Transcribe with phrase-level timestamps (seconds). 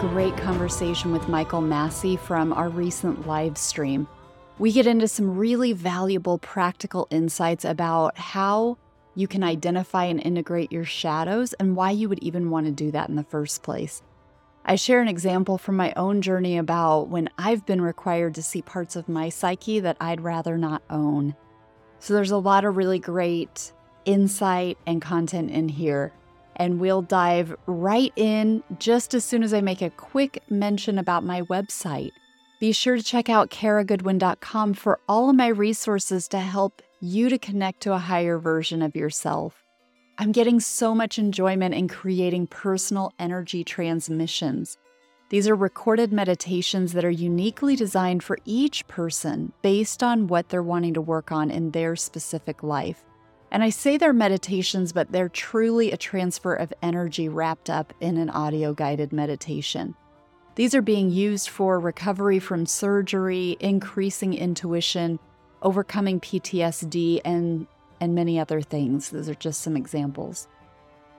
[0.00, 4.08] Great conversation with Michael Massey from our recent live stream.
[4.58, 8.78] We get into some really valuable practical insights about how
[9.14, 12.90] you can identify and integrate your shadows and why you would even want to do
[12.92, 14.02] that in the first place.
[14.64, 18.62] I share an example from my own journey about when I've been required to see
[18.62, 21.36] parts of my psyche that I'd rather not own.
[21.98, 23.74] So there's a lot of really great
[24.06, 26.14] insight and content in here
[26.60, 31.24] and we'll dive right in just as soon as I make a quick mention about
[31.24, 32.10] my website.
[32.60, 37.38] Be sure to check out karagoodwin.com for all of my resources to help you to
[37.38, 39.64] connect to a higher version of yourself.
[40.18, 44.76] I'm getting so much enjoyment in creating personal energy transmissions.
[45.30, 50.62] These are recorded meditations that are uniquely designed for each person based on what they're
[50.62, 53.02] wanting to work on in their specific life.
[53.52, 58.16] And I say they're meditations, but they're truly a transfer of energy wrapped up in
[58.16, 59.94] an audio guided meditation.
[60.54, 65.18] These are being used for recovery from surgery, increasing intuition,
[65.62, 67.66] overcoming PTSD, and,
[68.00, 69.10] and many other things.
[69.10, 70.48] Those are just some examples.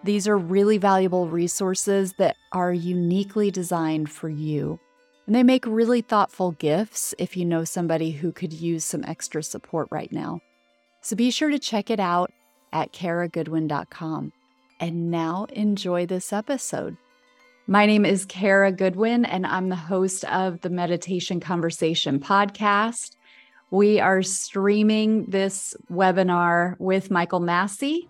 [0.04, 4.80] These are really valuable resources that are uniquely designed for you.
[5.28, 9.44] And they make really thoughtful gifts if you know somebody who could use some extra
[9.44, 10.42] support right now.
[11.02, 12.32] So be sure to check it out
[12.72, 14.32] at karagoodwin.com.
[14.80, 16.96] And now enjoy this episode.
[17.68, 23.16] My name is Kara Goodwin, and I'm the host of the Meditation Conversation podcast.
[23.72, 28.08] We are streaming this webinar with Michael Massey.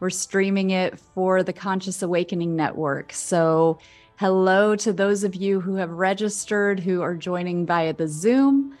[0.00, 3.12] We're streaming it for the Conscious Awakening Network.
[3.12, 3.78] So,
[4.16, 8.76] hello to those of you who have registered, who are joining via the Zoom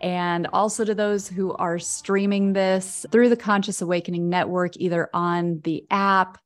[0.00, 5.60] and also to those who are streaming this through the Conscious Awakening Network, either on
[5.64, 6.38] the app,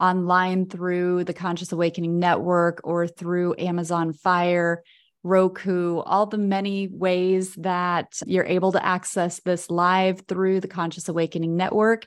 [0.00, 4.82] online through the Conscious Awakening Network, or through Amazon Fire,
[5.22, 11.08] Roku, all the many ways that you're able to access this live through the Conscious
[11.08, 12.06] Awakening Network.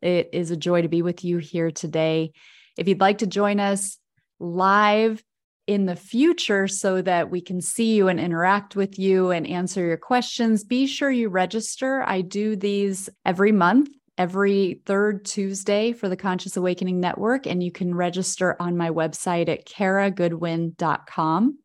[0.00, 2.32] It is a joy to be with you here today.
[2.78, 3.98] If you'd like to join us
[4.38, 5.22] live,
[5.70, 9.86] in the future so that we can see you and interact with you and answer
[9.86, 12.02] your questions, be sure you register.
[12.02, 13.88] I do these every month,
[14.18, 19.48] every third Tuesday for the Conscious Awakening Network, and you can register on my website
[19.48, 21.58] at karagoodwin.com.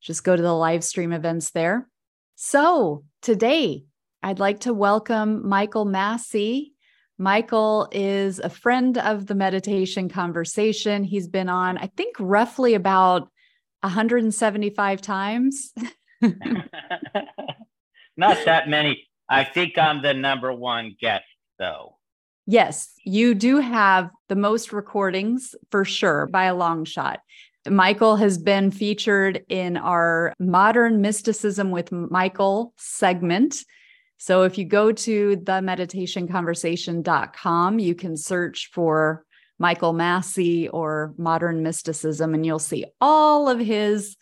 [0.00, 1.86] Just go to the live stream events there.
[2.36, 3.84] So today,
[4.22, 6.69] I'd like to welcome Michael Massey.
[7.20, 11.04] Michael is a friend of the meditation conversation.
[11.04, 13.28] He's been on, I think, roughly about
[13.82, 15.74] 175 times.
[18.16, 19.06] Not that many.
[19.28, 21.24] I think I'm the number one guest,
[21.58, 21.98] though.
[22.46, 27.20] Yes, you do have the most recordings for sure by a long shot.
[27.68, 33.56] Michael has been featured in our Modern Mysticism with Michael segment
[34.20, 39.24] so if you go to themeditationconversation.com, you can search for
[39.58, 44.18] Michael Massey or modern mysticism, and you'll see all of his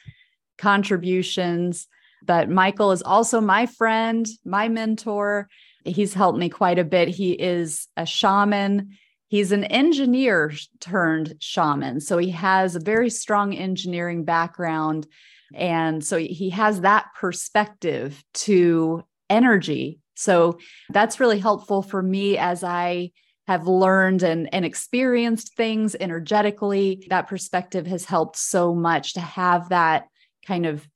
[0.56, 1.88] contributions.
[2.24, 5.48] But Michael is also my friend, my mentor.
[5.84, 7.08] He's helped me quite a bit.
[7.08, 8.96] He is a shaman.
[9.26, 12.02] He's an engineer turned shaman.
[12.02, 15.08] So he has a very strong engineering background.
[15.54, 20.00] And so he has that perspective to energy.
[20.14, 20.58] So
[20.90, 23.12] that's really helpful for me as I
[23.46, 27.06] have learned and, and experienced things energetically.
[27.08, 30.08] That perspective has helped so much to have that
[30.44, 30.86] kind of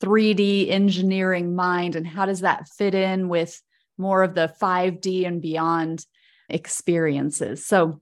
[0.00, 1.96] 3D engineering mind.
[1.96, 3.60] And how does that fit in with
[3.98, 6.06] more of the 5D and beyond
[6.48, 7.66] experiences?
[7.66, 8.00] So,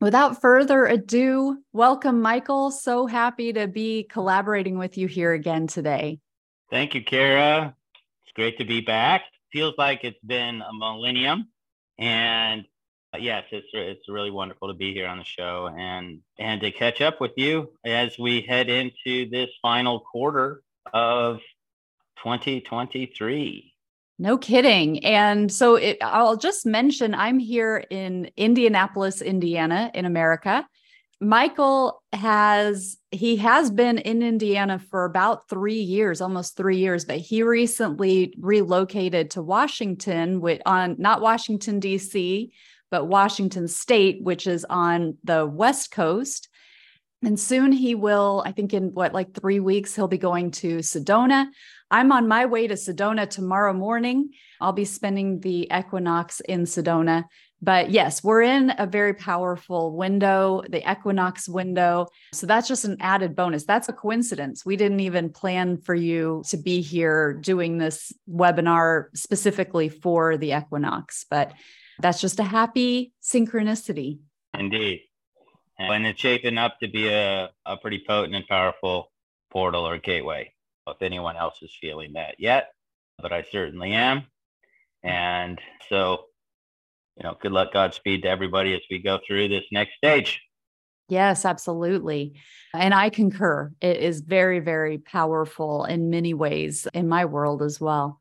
[0.00, 2.72] without further ado, welcome, Michael.
[2.72, 6.18] So happy to be collaborating with you here again today.
[6.70, 7.75] Thank you, Kara
[8.36, 9.22] great to be back.
[9.52, 11.48] Feels like it's been a millennium,
[11.98, 12.64] and
[13.14, 16.70] uh, yes, it's it's really wonderful to be here on the show and and to
[16.70, 20.62] catch up with you as we head into this final quarter
[20.92, 21.38] of
[22.22, 23.72] 2023.
[24.18, 25.04] No kidding.
[25.04, 30.66] And so it, I'll just mention I'm here in Indianapolis, Indiana, in America.
[31.20, 37.16] Michael has he has been in Indiana for about 3 years, almost 3 years, but
[37.16, 42.50] he recently relocated to Washington with on not Washington DC,
[42.90, 46.50] but Washington state, which is on the West Coast.
[47.24, 50.78] And soon he will, I think in what like 3 weeks he'll be going to
[50.78, 51.46] Sedona.
[51.90, 54.32] I'm on my way to Sedona tomorrow morning.
[54.60, 57.24] I'll be spending the equinox in Sedona
[57.62, 62.08] But yes, we're in a very powerful window, the equinox window.
[62.32, 63.64] So that's just an added bonus.
[63.64, 64.66] That's a coincidence.
[64.66, 70.52] We didn't even plan for you to be here doing this webinar specifically for the
[70.56, 71.52] equinox, but
[71.98, 74.18] that's just a happy synchronicity.
[74.52, 75.02] Indeed.
[75.78, 79.12] And it's shaping up to be a, a pretty potent and powerful
[79.50, 80.52] portal or gateway.
[80.86, 82.70] If anyone else is feeling that yet,
[83.20, 84.24] but I certainly am.
[85.02, 85.58] And
[85.88, 86.26] so
[87.16, 90.40] you know, good luck, Godspeed to everybody as we go through this next stage.
[91.08, 92.34] Yes, absolutely.
[92.74, 93.72] And I concur.
[93.80, 98.20] It is very, very powerful in many ways in my world as well.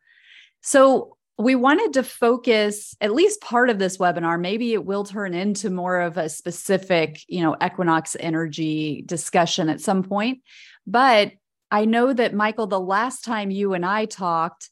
[0.61, 4.39] So, we wanted to focus at least part of this webinar.
[4.39, 9.81] Maybe it will turn into more of a specific, you know, equinox energy discussion at
[9.81, 10.39] some point.
[10.87, 11.33] But
[11.69, 14.69] I know that, Michael, the last time you and I talked,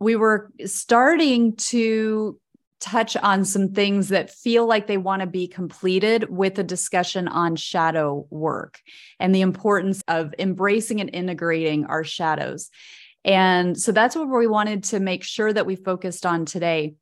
[0.00, 2.38] we were starting to
[2.82, 7.28] touch on some things that feel like they want to be completed with a discussion
[7.28, 8.80] on shadow work
[9.20, 12.70] and the importance of embracing and integrating our shadows.
[13.24, 16.94] And so that's what we wanted to make sure that we focused on today.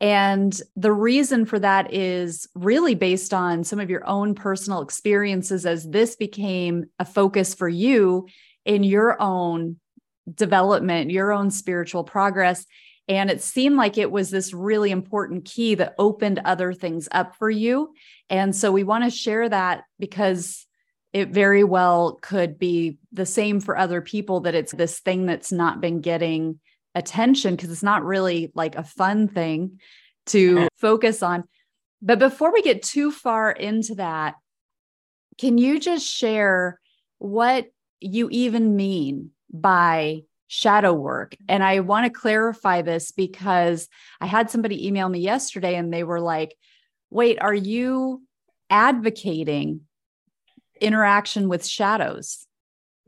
[0.00, 5.66] And the reason for that is really based on some of your own personal experiences
[5.66, 8.26] as this became a focus for you
[8.64, 9.76] in your own
[10.34, 12.64] development, your own spiritual progress
[13.10, 17.34] and it seemed like it was this really important key that opened other things up
[17.34, 17.92] for you.
[18.30, 20.64] And so we want to share that because
[21.12, 25.50] it very well could be the same for other people that it's this thing that's
[25.50, 26.60] not been getting
[26.94, 29.80] attention because it's not really like a fun thing
[30.26, 31.42] to focus on.
[32.00, 34.36] But before we get too far into that,
[35.36, 36.78] can you just share
[37.18, 37.66] what
[37.98, 41.34] you even mean by shadow work.
[41.34, 41.44] Mm-hmm.
[41.48, 43.88] And I want to clarify this because
[44.20, 46.56] I had somebody email me yesterday and they were like,
[47.08, 48.22] wait, are you
[48.68, 49.82] advocating
[50.80, 52.46] interaction with shadows?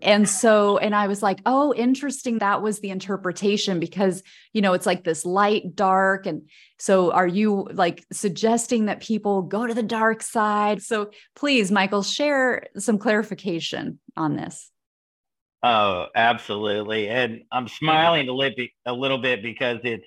[0.01, 2.39] And so, and I was like, oh, interesting.
[2.39, 4.23] That was the interpretation because,
[4.53, 6.27] you know, it's like this light, dark.
[6.27, 6.49] And
[6.79, 10.83] so, are you like suggesting that people go to the dark side?
[10.83, 14.73] So, please, Michael, share some clarification on this.
[15.63, 17.09] Oh, absolutely.
[17.09, 20.07] And I'm smiling a little bit, a little bit because it's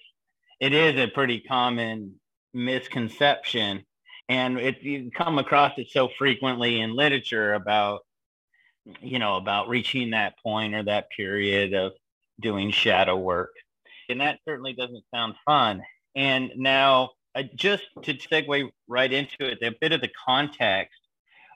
[0.60, 2.16] it is a pretty common
[2.54, 3.86] misconception
[4.30, 8.02] and it you come across it so frequently in literature about
[9.02, 11.94] you know about reaching that point or that period of
[12.42, 13.52] doing shadow work
[14.10, 15.82] and that certainly doesn't sound fun
[16.16, 21.00] and now uh, just to segue right into it a bit of the context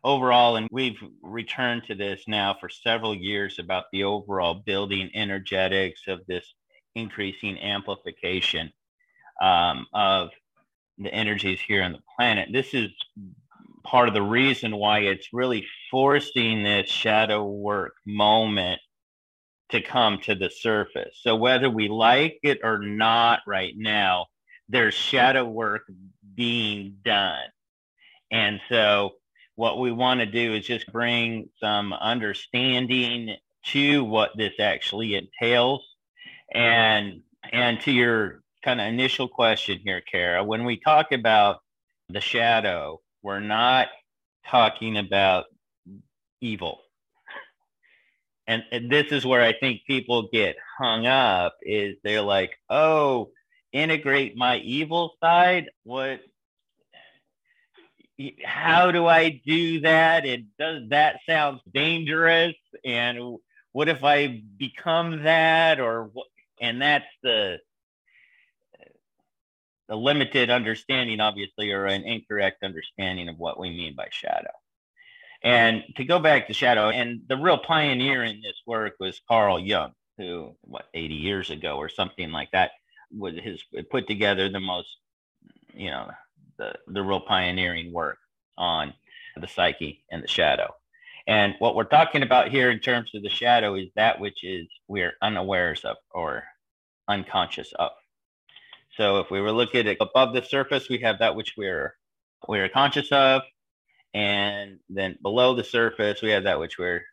[0.04, 6.02] overall, and we've returned to this now for several years about the overall building energetics
[6.08, 6.54] of this
[6.96, 8.72] increasing amplification
[9.42, 10.30] um, of
[10.98, 12.50] the energies here on the planet.
[12.52, 12.90] This is
[13.84, 18.80] part of the reason why it's really forcing this shadow work moment
[19.70, 21.20] to come to the surface.
[21.22, 24.26] So whether we like it or not right now,
[24.68, 25.84] there's shadow work
[26.36, 27.46] being done.
[28.32, 29.12] And so
[29.60, 33.36] what we want to do is just bring some understanding
[33.66, 35.86] to what this actually entails.
[36.54, 41.60] And and to your kind of initial question here kara when we talk about
[42.10, 43.88] the shadow we're not
[44.48, 45.46] talking about
[46.42, 46.80] evil.
[48.48, 53.30] And, and this is where i think people get hung up is they're like oh
[53.72, 55.70] integrate my evil side?
[55.84, 56.22] What
[58.44, 60.26] how do I do that?
[60.26, 62.56] And does that sound dangerous?
[62.84, 63.38] And
[63.72, 65.80] what if I become that?
[65.80, 66.12] Or?
[66.62, 67.60] And that's the
[69.90, 74.52] the limited understanding, obviously, or an incorrect understanding of what we mean by shadow.
[75.42, 79.60] And to go back to shadow, and the real pioneer in this work was Carl
[79.60, 82.72] Jung, who what 80 years ago or something like that
[83.12, 84.90] was his put together the most,
[85.74, 86.12] you know,
[86.60, 88.20] the, the real pioneering work
[88.60, 88.94] on
[89.36, 90.76] the psyche and the shadow.
[91.28, 94.68] And what we're talking about here in terms of the shadow is that which is
[94.88, 96.44] we're unawares of or
[97.08, 97.92] unconscious of.
[98.98, 101.96] So if we were looking at above the surface, we have that which we're
[102.48, 103.44] we're conscious of,
[104.14, 107.06] and then below the surface, we have that which we're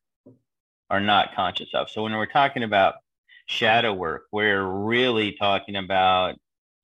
[0.90, 1.90] are not conscious of.
[1.90, 2.94] So when we're talking about
[3.46, 6.36] shadow work, we're really talking about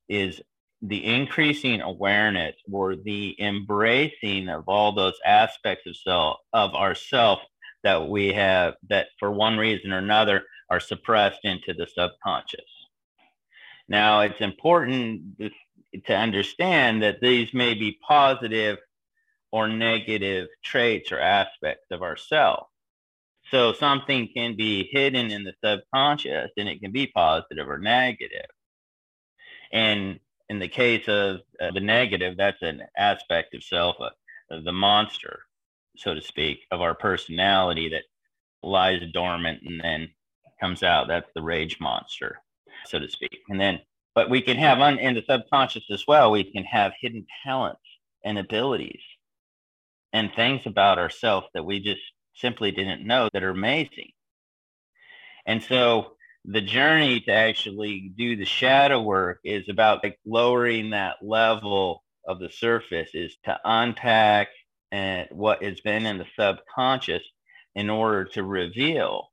[0.09, 0.41] is
[0.83, 7.39] the increasing awareness or the embracing of all those aspects of self of ourself
[7.83, 12.59] that we have that for one reason or another are suppressed into the subconscious
[13.87, 15.21] now it's important
[16.05, 18.77] to understand that these may be positive
[19.51, 22.67] or negative traits or aspects of ourself.
[23.51, 28.47] So something can be hidden in the subconscious and it can be positive or negative.
[29.71, 30.19] And
[30.49, 34.09] in the case of uh, the negative, that's an aspect of self, uh,
[34.63, 35.39] the monster,
[35.95, 38.03] so to speak, of our personality that
[38.61, 40.09] lies dormant and then
[40.59, 41.07] comes out.
[41.07, 42.39] That's the rage monster,
[42.85, 43.37] so to speak.
[43.49, 43.79] And then,
[44.15, 47.81] but we can have un, in the subconscious as well, we can have hidden talents
[48.23, 49.01] and abilities
[50.13, 52.01] and things about ourselves that we just
[52.35, 54.11] simply didn't know that are amazing.
[55.45, 56.13] And so
[56.45, 62.39] the journey to actually do the shadow work is about like lowering that level of
[62.39, 64.49] the surface is to unpack
[64.91, 67.23] and what has been in the subconscious
[67.75, 69.29] in order to reveal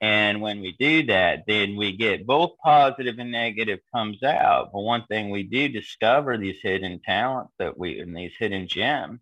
[0.00, 4.70] and when we do that, then we get both positive and negative comes out.
[4.72, 9.20] But one thing we do discover these hidden talents that we and these hidden gems.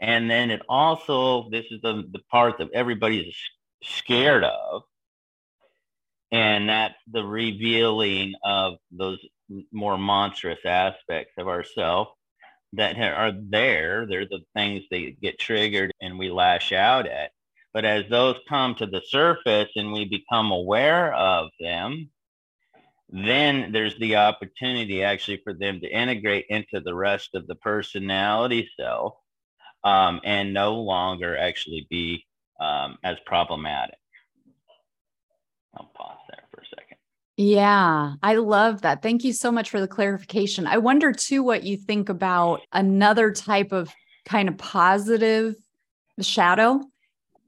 [0.00, 3.36] And then it also, this is the, the part that everybody is
[3.84, 4.82] scared of.
[6.32, 9.18] And that's the revealing of those
[9.72, 12.10] more monstrous aspects of ourselves
[12.74, 14.06] that are there.
[14.06, 17.32] They're the things that get triggered and we lash out at.
[17.72, 22.10] But as those come to the surface and we become aware of them,
[23.08, 28.68] then there's the opportunity actually for them to integrate into the rest of the personality
[28.78, 29.14] self
[29.82, 32.24] um, and no longer actually be
[32.60, 33.96] um, as problematic.
[35.76, 36.98] I'll pause there for a second.
[37.42, 39.00] Yeah, I love that.
[39.00, 40.66] Thank you so much for the clarification.
[40.66, 43.90] I wonder too what you think about another type of
[44.26, 45.54] kind of positive
[46.20, 46.82] shadow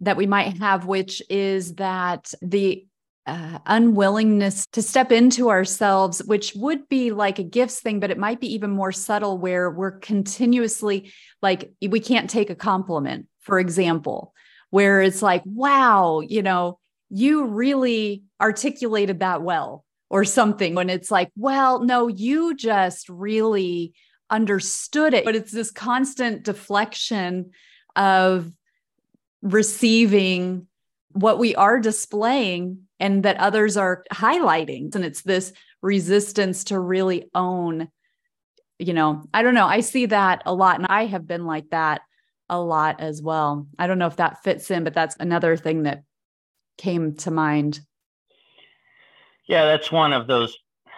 [0.01, 2.87] that we might have, which is that the
[3.27, 8.17] uh, unwillingness to step into ourselves, which would be like a gifts thing, but it
[8.17, 13.61] might be even more subtle where we're continuously like, we can't take a compliment, for
[13.61, 14.33] example,
[14.71, 16.79] where it's like, wow, you know,
[17.15, 20.75] you really articulated that well, or something.
[20.75, 23.93] When it's like, well, no, you just really
[24.31, 25.25] understood it.
[25.25, 27.51] But it's this constant deflection
[27.95, 28.51] of
[29.43, 30.67] receiving
[31.13, 34.95] what we are displaying and that others are highlighting.
[34.95, 35.53] And it's this
[35.83, 37.89] resistance to really own,
[38.79, 39.67] you know, I don't know.
[39.67, 40.77] I see that a lot.
[40.77, 42.01] And I have been like that
[42.49, 43.67] a lot as well.
[43.79, 46.05] I don't know if that fits in, but that's another thing that
[46.79, 47.81] came to mind.
[49.49, 50.57] Yeah, that's one of those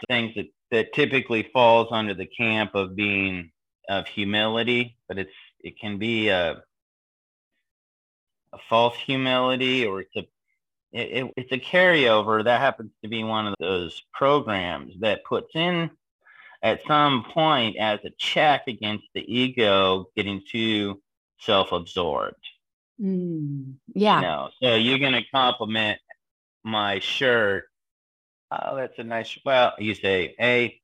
[0.09, 3.51] things that, that typically falls under the camp of being
[3.89, 6.63] of humility, but it's it can be a
[8.53, 10.27] a false humility or it's a
[10.93, 15.91] it, it's a carryover that happens to be one of those programs that puts in
[16.63, 21.03] at some point as a check against the ego getting too
[21.41, 22.37] self-absorbed
[23.01, 25.99] mm, yeah you know, so you're going to compliment
[26.63, 27.65] my shirt
[28.51, 30.81] oh that's a nice well you say hey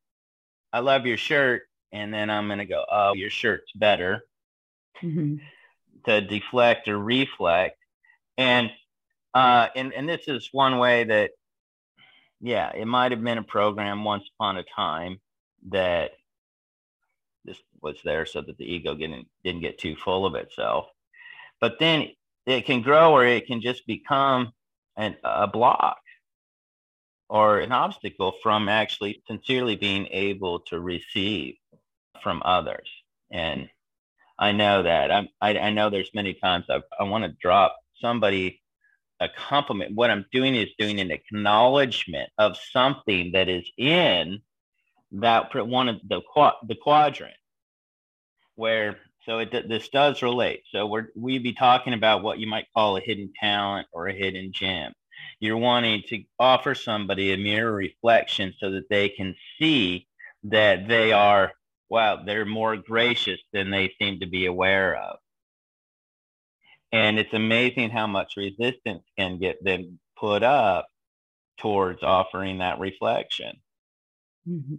[0.72, 1.62] i love your shirt
[1.92, 4.22] and then i'm going to go oh your shirt's better
[5.02, 5.36] mm-hmm
[6.04, 7.76] to deflect or reflect.
[8.36, 8.70] And
[9.34, 11.30] uh, and and this is one way that,
[12.40, 15.20] yeah, it might have been a program once upon a time
[15.68, 16.12] that
[17.44, 20.86] this was there so that the ego didn't didn't get too full of itself.
[21.60, 22.08] But then
[22.46, 24.52] it can grow or it can just become
[24.96, 25.98] an, a block
[27.28, 31.54] or an obstacle from actually sincerely being able to receive
[32.22, 32.88] from others.
[33.30, 33.68] And
[34.38, 35.12] I know that.
[35.12, 38.60] I'm, I, I know there's many times I, I want to drop somebody
[39.20, 39.94] a compliment.
[39.94, 44.40] What I'm doing is doing an acknowledgement of something that is in
[45.12, 46.22] that one of the
[46.66, 47.34] the quadrant
[48.54, 50.62] where so it this does relate.
[50.72, 54.14] So we're we be talking about what you might call a hidden talent or a
[54.14, 54.92] hidden gem.
[55.40, 60.06] You're wanting to offer somebody a mirror reflection so that they can see
[60.44, 61.52] that they are
[61.90, 65.18] wow, they're more gracious than they seem to be aware of.
[66.92, 70.86] And it's amazing how much resistance can get them put up
[71.58, 73.60] towards offering that reflection.
[74.48, 74.74] Mm-hmm.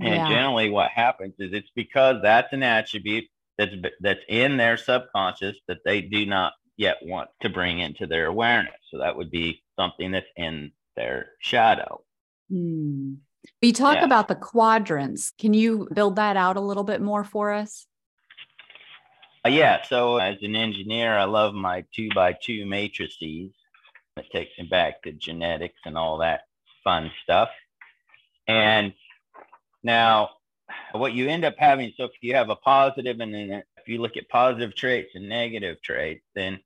[0.00, 0.28] And yeah.
[0.28, 3.24] generally what happens is it's because that's an attribute
[3.58, 8.26] that's that's in their subconscious that they do not yet want to bring into their
[8.26, 8.74] awareness.
[8.90, 12.02] So that would be something that's in their shadow.
[12.50, 13.18] Mm.
[13.60, 14.04] You talk yeah.
[14.04, 15.32] about the quadrants.
[15.38, 17.86] Can you build that out a little bit more for us?
[19.44, 19.82] Uh, yeah.
[19.82, 23.52] So as an engineer, I love my two by two matrices.
[24.16, 26.42] It takes me back to genetics and all that
[26.82, 27.50] fun stuff.
[28.46, 28.94] And
[29.82, 30.30] now
[30.92, 33.98] what you end up having, so if you have a positive and then if you
[33.98, 36.60] look at positive traits and negative traits, then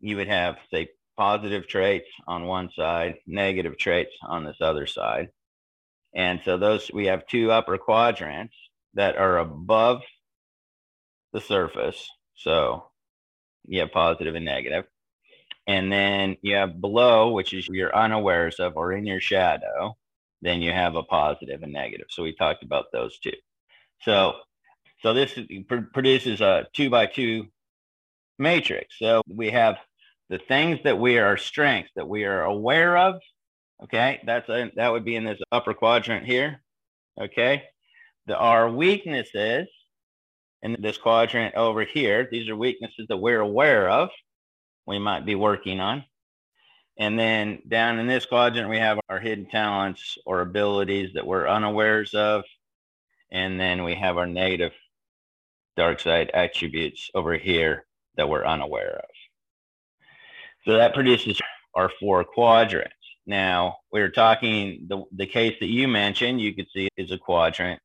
[0.00, 5.28] you would have, say, positive traits on one side, negative traits on this other side.
[6.14, 8.54] And so those we have two upper quadrants
[8.94, 10.02] that are above
[11.32, 12.08] the surface.
[12.34, 12.84] So
[13.66, 14.84] you have positive and.
[15.66, 19.96] And then you have below, which is you're unawares of or in your shadow.
[20.42, 22.06] Then you have a positive and negative.
[22.10, 23.32] So we talked about those two.
[24.02, 24.34] So
[25.02, 25.38] so this
[25.92, 27.46] produces a two by two
[28.38, 28.98] matrix.
[28.98, 29.76] So we have
[30.28, 33.20] the things that we are strengths that we are aware of.
[33.84, 36.60] Okay, that's a, that would be in this upper quadrant here.
[37.20, 37.64] Okay,
[38.26, 39.68] the our weaknesses
[40.62, 42.28] in this quadrant over here.
[42.30, 44.10] These are weaknesses that we're aware of.
[44.86, 46.04] We might be working on.
[46.98, 51.48] And then down in this quadrant, we have our hidden talents or abilities that we're
[51.48, 52.44] unawares of.
[53.30, 54.72] And then we have our negative
[55.76, 57.86] dark side attributes over here
[58.16, 59.10] that we're unaware of.
[60.64, 61.40] So that produces
[61.74, 62.94] our four quadrants.
[63.26, 66.40] Now we are talking the the case that you mentioned.
[66.40, 67.80] You could see is a quadrant.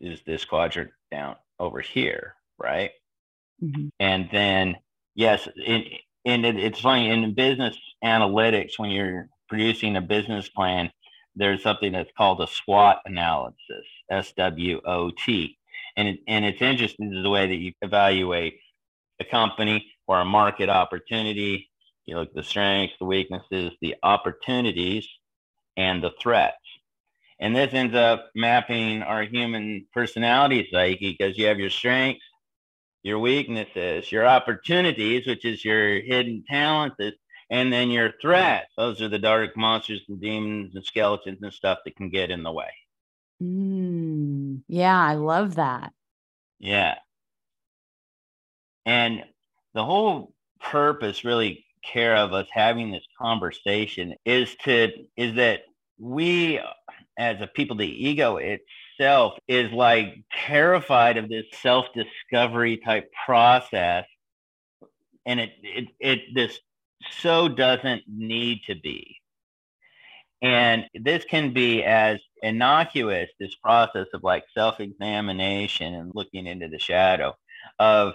[0.00, 2.90] Is this quadrant down over here, right?
[3.62, 3.88] Mm-hmm.
[4.00, 4.76] And then
[5.14, 5.84] yes, in,
[6.24, 10.90] and it, it's funny in business analytics when you're producing a business plan,
[11.34, 15.56] there's something that's called a SWOT analysis, S W O T,
[15.96, 18.54] and it, and it's interesting the way that you evaluate
[19.20, 21.70] a company or a market opportunity.
[22.04, 25.08] You look at the strengths, the weaknesses, the opportunities,
[25.76, 26.56] and the threats.
[27.40, 32.24] And this ends up mapping our human personality psyche because you have your strengths,
[33.02, 36.96] your weaknesses, your opportunities, which is your hidden talents,
[37.50, 38.72] and then your threats.
[38.76, 42.42] Those are the dark monsters and demons and skeletons and stuff that can get in
[42.42, 42.70] the way.
[43.42, 45.92] Mm, yeah, I love that.
[46.60, 46.94] Yeah.
[48.86, 49.24] And
[49.74, 55.62] the whole purpose, really, Kara of us having this conversation is to is that
[55.98, 56.60] we
[57.18, 58.38] as a people the ego
[59.48, 64.04] is like terrified of this self-discovery type process
[65.26, 66.58] and it it, it this
[67.10, 69.16] so doesn't need to be
[70.42, 76.68] and this can be as innocuous, this process of like self examination and looking into
[76.68, 77.36] the shadow
[77.78, 78.14] of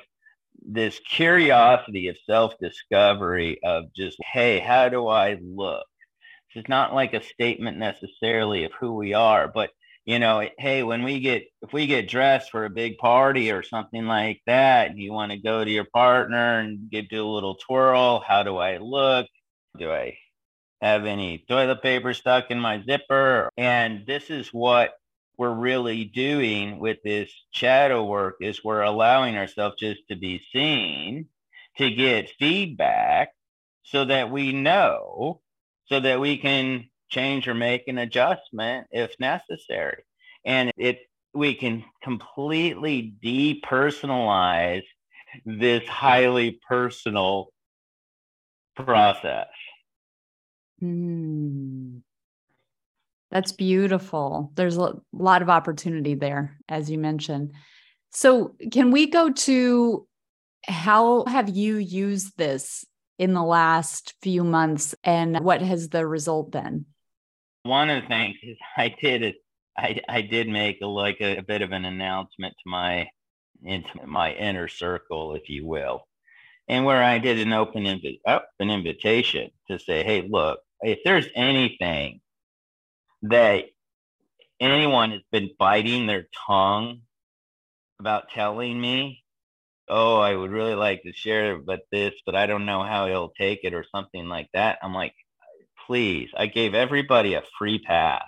[0.62, 5.86] this curiosity of self discovery of just, hey, how do I look?
[6.54, 9.70] It's not like a statement necessarily of who we are, but
[10.08, 13.62] you know, hey, when we get if we get dressed for a big party or
[13.62, 17.56] something like that, you want to go to your partner and get do a little
[17.56, 18.24] twirl.
[18.28, 19.28] How do I look?
[19.78, 20.18] Do I
[20.82, 23.50] have any toilet paper stuck in my zipper.
[23.58, 24.94] And this is what
[25.38, 31.28] we're really doing with this shadow work is we're allowing ourselves just to be seen,
[31.78, 33.30] to get feedback
[33.84, 35.42] so that we know,
[35.86, 40.04] so that we can change or make an adjustment if necessary.
[40.46, 41.00] And it
[41.34, 44.84] we can completely depersonalize
[45.46, 47.50] this highly personal
[48.76, 49.48] process.
[50.82, 52.02] Mm.
[53.30, 54.52] That's beautiful.
[54.56, 57.52] There's a lot of opportunity there, as you mentioned.
[58.12, 60.08] So, can we go to
[60.64, 62.86] how have you used this
[63.20, 66.86] in the last few months and what has the result been?
[67.68, 69.36] One of the things is I did it.
[69.78, 73.10] I, I did make a, like a, a bit of an announcement to my
[73.64, 76.08] into my inner circle, if you will,
[76.70, 81.00] and where I did an open invi- up an invitation to say, "Hey, look, if
[81.06, 82.22] there's anything
[83.24, 83.66] that
[84.60, 87.02] anyone has been biting their tongue
[88.00, 89.24] about telling me,
[89.90, 93.34] oh, I would really like to share but this, but I don't know how he'll
[93.40, 94.80] take it or something like that.
[94.84, 95.14] I'm like,
[95.88, 98.24] please, I gave everybody a free pass.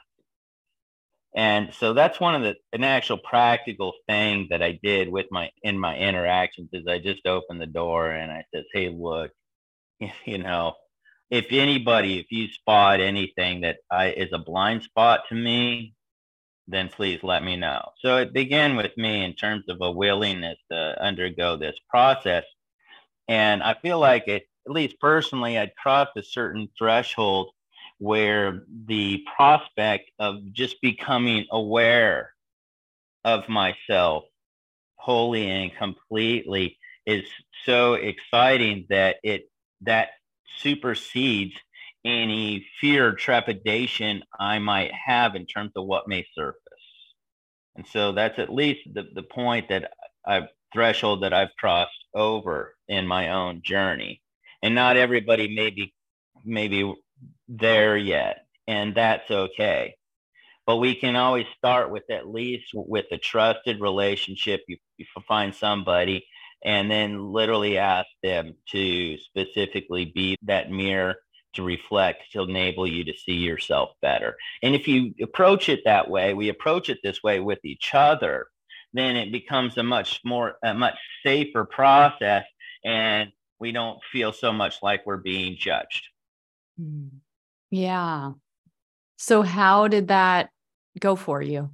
[1.36, 5.52] And so that's one of the an actual practical thing that I did with my
[5.62, 9.32] in my interactions is I just opened the door and I said, Hey, look,
[10.26, 10.74] you know,
[11.30, 15.94] if anybody, if you spot anything that I, is a blind spot to me,
[16.68, 17.90] then please let me know.
[18.02, 22.44] So it began with me in terms of a willingness to undergo this process.
[23.28, 27.50] And I feel like it, at least personally, I'd crossed a certain threshold
[27.98, 32.34] where the prospect of just becoming aware
[33.26, 34.24] of myself
[34.96, 37.24] wholly and completely is
[37.66, 39.50] so exciting that it
[39.82, 40.10] that
[40.58, 41.56] supersedes
[42.06, 46.60] any fear trepidation I might have in terms of what may surface.
[47.76, 49.92] And so that's at least the, the point that
[50.26, 54.22] I've threshold that I've crossed over in my own journey.
[54.62, 55.94] And not everybody may be
[56.44, 56.94] maybe
[57.48, 59.96] there yet, and that's okay.
[60.66, 64.62] But we can always start with at least with a trusted relationship.
[64.68, 66.26] You, you find somebody
[66.64, 71.16] and then literally ask them to specifically be that mirror
[71.54, 74.36] to reflect to enable you to see yourself better.
[74.62, 78.48] And if you approach it that way, we approach it this way with each other,
[78.94, 80.96] then it becomes a much more a much
[81.26, 82.46] safer process
[82.84, 86.08] and we don't feel so much like we're being judged.
[86.78, 87.08] Hmm.
[87.72, 88.32] Yeah.
[89.18, 90.50] So how did that
[91.00, 91.70] go for you?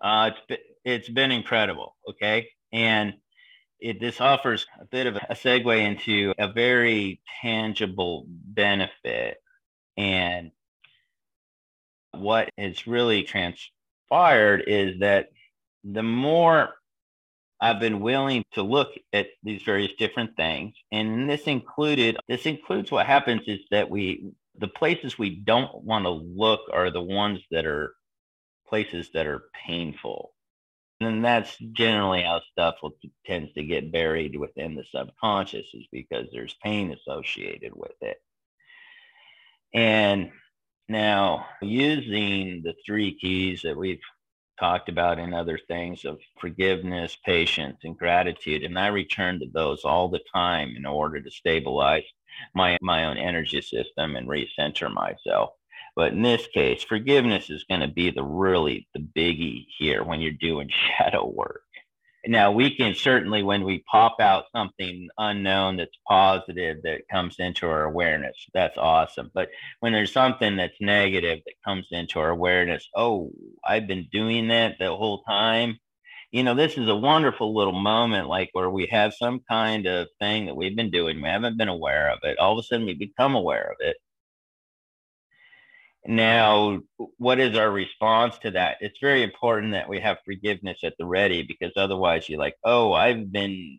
[0.00, 1.96] Uh, it's been, it's been incredible.
[2.08, 3.14] Okay, and
[3.80, 9.38] it, this offers a bit of a segue into a very tangible benefit.
[9.96, 10.50] And
[12.12, 15.28] what has really transpired is that
[15.84, 16.70] the more
[17.60, 22.90] I've been willing to look at these various different things, and this included this includes
[22.90, 27.40] what happens is that we the places we don't want to look are the ones
[27.50, 27.94] that are
[28.68, 30.32] places that are painful.
[31.00, 32.92] And that's generally how stuff will,
[33.24, 38.18] tends to get buried within the subconscious is because there's pain associated with it.
[39.72, 40.30] And
[40.88, 44.00] now using the three keys that we've
[44.60, 49.84] talked about in other things of forgiveness patience and gratitude and i return to those
[49.84, 52.04] all the time in order to stabilize
[52.54, 55.50] my my own energy system and recenter myself
[55.96, 60.20] but in this case, forgiveness is going to be the really the biggie here when
[60.20, 61.62] you're doing shadow work.
[62.26, 67.66] Now we can certainly, when we pop out something unknown that's positive that comes into
[67.66, 69.30] our awareness, that's awesome.
[69.34, 69.48] But
[69.80, 73.30] when there's something that's negative that comes into our awareness, oh,
[73.66, 75.78] I've been doing that the whole time.
[76.30, 80.08] You know, this is a wonderful little moment, like where we have some kind of
[80.20, 81.20] thing that we've been doing.
[81.20, 82.38] We haven't been aware of it.
[82.38, 83.96] All of a sudden, we become aware of it
[86.06, 86.80] now,
[87.18, 88.78] what is our response to that?
[88.80, 92.92] It's very important that we have forgiveness at the ready because otherwise you're like, oh,
[92.92, 93.78] I've been,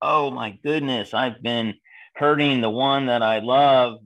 [0.00, 1.74] oh my goodness, I've been
[2.14, 3.98] hurting the one that I love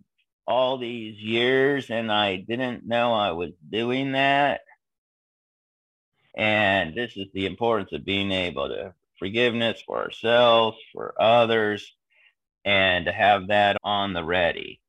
[0.47, 4.63] all these years and I didn't know I was doing that.
[6.35, 11.95] And this is the importance of being able to forgiveness for ourselves, for others,
[12.65, 14.81] and to have that on the ready.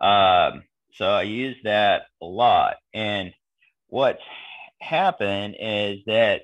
[0.00, 0.62] Um,
[0.94, 2.76] so I use that a lot.
[2.92, 3.32] And
[3.88, 4.22] what's
[4.80, 6.42] happened is that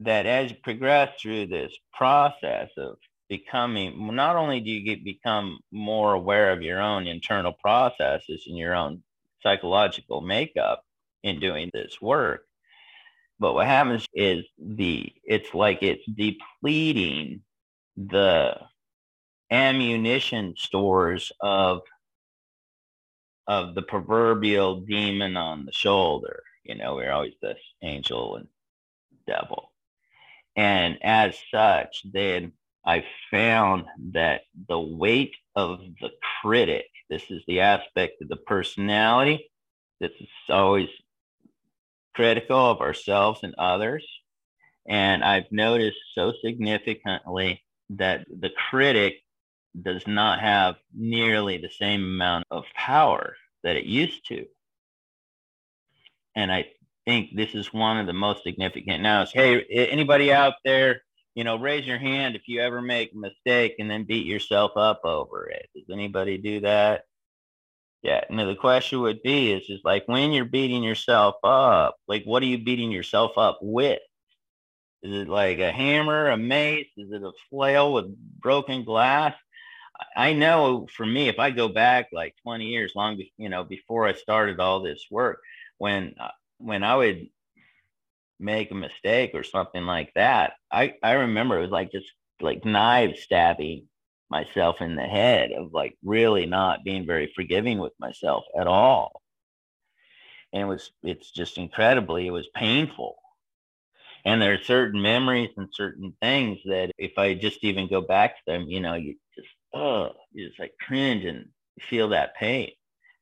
[0.00, 2.96] that as you progress through this process of
[3.28, 8.56] becoming not only do you get become more aware of your own internal processes and
[8.56, 9.02] your own
[9.42, 10.84] psychological makeup
[11.22, 12.44] in doing this work
[13.38, 17.42] but what happens is the it's like it's depleting
[17.96, 18.56] the
[19.50, 21.80] ammunition stores of
[23.48, 26.44] of the proverbial demon on the shoulder.
[26.62, 28.46] You know, we're always this angel and
[29.26, 29.72] devil.
[30.54, 32.52] And as such, then
[32.86, 36.10] I found that the weight of the
[36.42, 39.50] critic, this is the aspect of the personality
[40.00, 40.88] this is always
[42.14, 44.06] critical of ourselves and others.
[44.88, 49.22] And I've noticed so significantly that the critic
[49.80, 54.46] does not have nearly the same amount of power that it used to.
[56.34, 56.66] And I
[57.06, 59.02] think this is one of the most significant.
[59.02, 61.02] Now hey anybody out there
[61.34, 64.72] you know raise your hand if you ever make a mistake and then beat yourself
[64.76, 65.68] up over it.
[65.74, 67.04] Does anybody do that?
[68.02, 72.24] Yeah and the question would be is just like when you're beating yourself up like
[72.24, 74.00] what are you beating yourself up with?
[75.02, 76.88] Is it like a hammer a mace?
[76.96, 79.34] Is it a flail with broken glass
[80.16, 84.06] I know for me, if I go back like 20 years long, you know, before
[84.06, 85.40] I started all this work,
[85.78, 87.28] when uh, when I would
[88.40, 92.64] make a mistake or something like that, I I remember it was like just like
[92.64, 93.88] knives stabbing
[94.30, 99.22] myself in the head of like really not being very forgiving with myself at all.
[100.52, 103.16] And it was it's just incredibly it was painful.
[104.24, 108.36] And there are certain memories and certain things that if I just even go back
[108.36, 111.46] to them, you know, you just oh, you just like cringe and
[111.88, 112.70] feel that pain.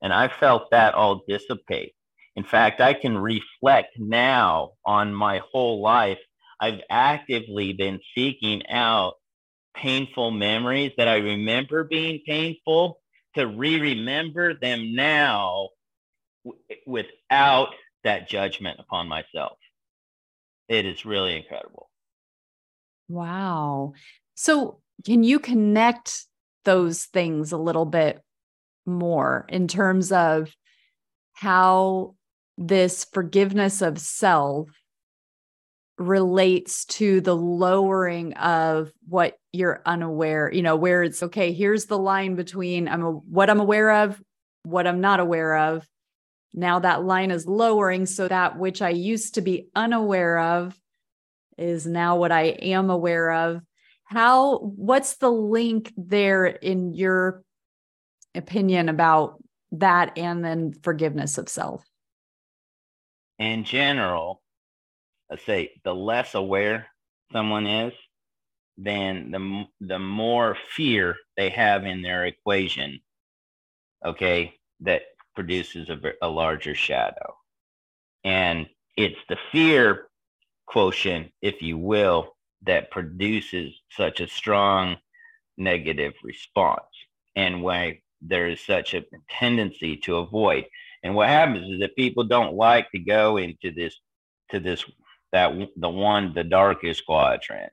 [0.03, 1.95] And I felt that all dissipate.
[2.37, 6.19] In fact, I can reflect now on my whole life.
[6.61, 9.15] I've actively been seeking out
[9.77, 13.01] painful memories that I remember being painful
[13.35, 15.71] to re-remember them now
[16.45, 19.59] w- without that judgment upon myself.
[20.69, 21.91] it is really incredible.
[23.09, 23.95] Wow.
[24.35, 26.27] So, can you connect
[26.67, 28.21] those things a little bit
[28.85, 30.53] more in terms of
[31.33, 32.15] how
[32.59, 34.69] this forgiveness of self
[35.99, 41.99] relates to the lowering of what you're unaware, you know, where it's okay, here's the
[41.99, 44.21] line between I'm a, what I'm aware of,
[44.63, 45.87] what I'm not aware of.
[46.53, 50.79] Now that line is lowering so that which I used to be unaware of
[51.57, 53.63] is now what I am aware of.
[54.07, 57.43] How what's the link there in your
[58.37, 59.43] opinion about
[59.73, 61.85] that and then forgiveness of self?
[63.39, 64.43] In general,
[65.29, 66.87] let's say the less aware
[67.33, 67.93] someone is,
[68.79, 73.01] then the the more fear they have in their equation.
[74.05, 75.03] Okay, that
[75.35, 77.35] produces a, a larger shadow,
[78.23, 80.07] and it's the fear
[80.67, 82.36] quotient, if you will,
[82.67, 84.97] that produces such a strong
[85.57, 86.83] negative response,
[87.35, 90.67] and why there is such a tendency to avoid.
[91.03, 93.95] And what happens is that people don't like to go into this
[94.51, 94.85] to this
[95.33, 97.73] that the one the darkest quadrant.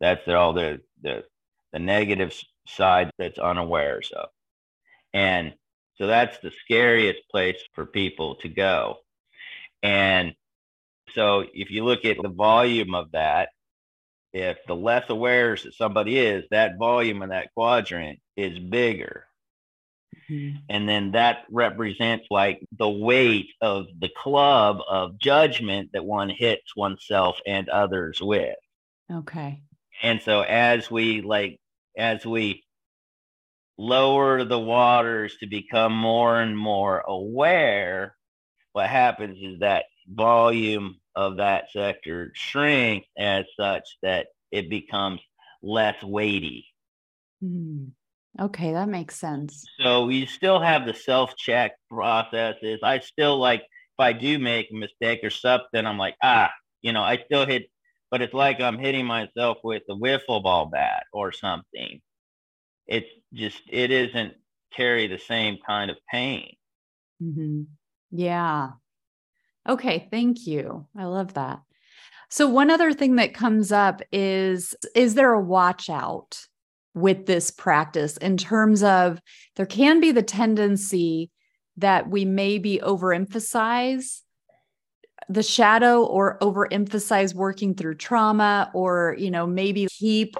[0.00, 1.24] That's all the the
[1.72, 2.34] the negative
[2.66, 4.28] side that's unawares of,
[5.12, 5.54] and
[5.96, 8.98] so that's the scariest place for people to go.
[9.82, 10.34] And
[11.12, 13.48] so if you look at the volume of that,
[14.32, 19.24] if the less aware that somebody is, that volume of that quadrant is bigger.
[20.30, 20.56] Mm-hmm.
[20.68, 26.76] And then that represents like the weight of the club of judgment that one hits
[26.76, 28.56] oneself and others with.
[29.10, 29.62] Okay.
[30.02, 31.58] And so as we like,
[31.96, 32.64] as we
[33.78, 38.14] lower the waters to become more and more aware,
[38.72, 45.20] what happens is that volume of that sector shrink as such that it becomes
[45.62, 46.66] less weighty.
[47.42, 47.90] Mm.
[48.40, 49.64] Okay, that makes sense.
[49.80, 52.80] So we still have the self check processes.
[52.82, 56.50] I still like if I do make a mistake or something, I'm like, ah,
[56.82, 57.68] you know, I still hit,
[58.12, 62.00] but it's like I'm hitting myself with a wiffle ball bat or something.
[62.86, 64.34] It's just, it isn't
[64.72, 66.54] carry the same kind of pain.
[67.20, 67.62] Mm-hmm.
[68.12, 68.70] Yeah.
[69.68, 70.86] Okay, thank you.
[70.96, 71.60] I love that.
[72.30, 76.46] So one other thing that comes up is is there a watch out
[76.94, 79.20] with this practice in terms of
[79.56, 81.30] there can be the tendency
[81.76, 84.22] that we maybe overemphasize
[85.28, 90.36] the shadow or overemphasize working through trauma or you know maybe keep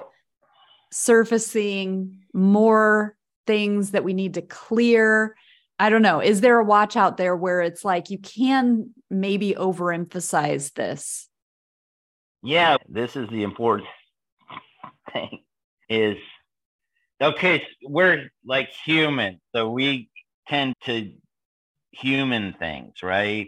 [0.91, 3.15] surfacing more
[3.47, 5.35] things that we need to clear
[5.79, 6.19] i don't know.
[6.19, 11.27] Is there a watch out there where it's like you can maybe overemphasize this?
[12.43, 13.89] Yeah this is the important
[15.13, 15.39] thing
[15.89, 16.17] is
[17.21, 20.09] okay we're like human so we
[20.47, 21.11] tend to
[21.91, 23.47] human things right?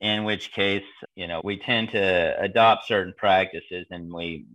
[0.00, 0.84] In which case
[1.14, 4.46] you know we tend to adopt certain practices and we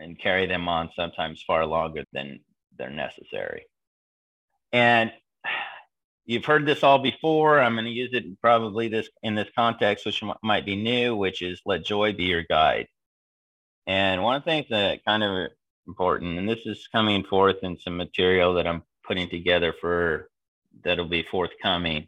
[0.00, 2.40] and carry them on sometimes far longer than
[2.76, 3.66] they're necessary.
[4.72, 5.12] And
[6.30, 10.06] you've heard this all before i'm going to use it probably this in this context
[10.06, 12.86] which might be new which is let joy be your guide
[13.86, 15.48] and one of the things that kind of
[15.86, 16.38] important.
[16.38, 20.30] And this is coming forth in some material that I'm putting together for
[20.84, 22.06] that'll be forthcoming.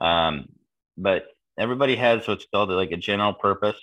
[0.00, 0.48] Um,
[0.96, 1.26] but
[1.58, 3.80] everybody has what's called like a general purpose,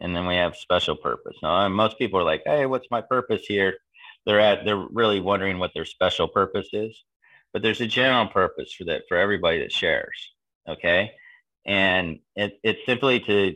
[0.00, 1.36] and then we have special purpose.
[1.42, 3.78] Now, most people are like, "Hey, what's my purpose here?"
[4.26, 7.04] They're at they're really wondering what their special purpose is.
[7.52, 10.32] But there's a general purpose for that for everybody that shares.
[10.68, 11.12] Okay,
[11.64, 13.54] and it, it's simply to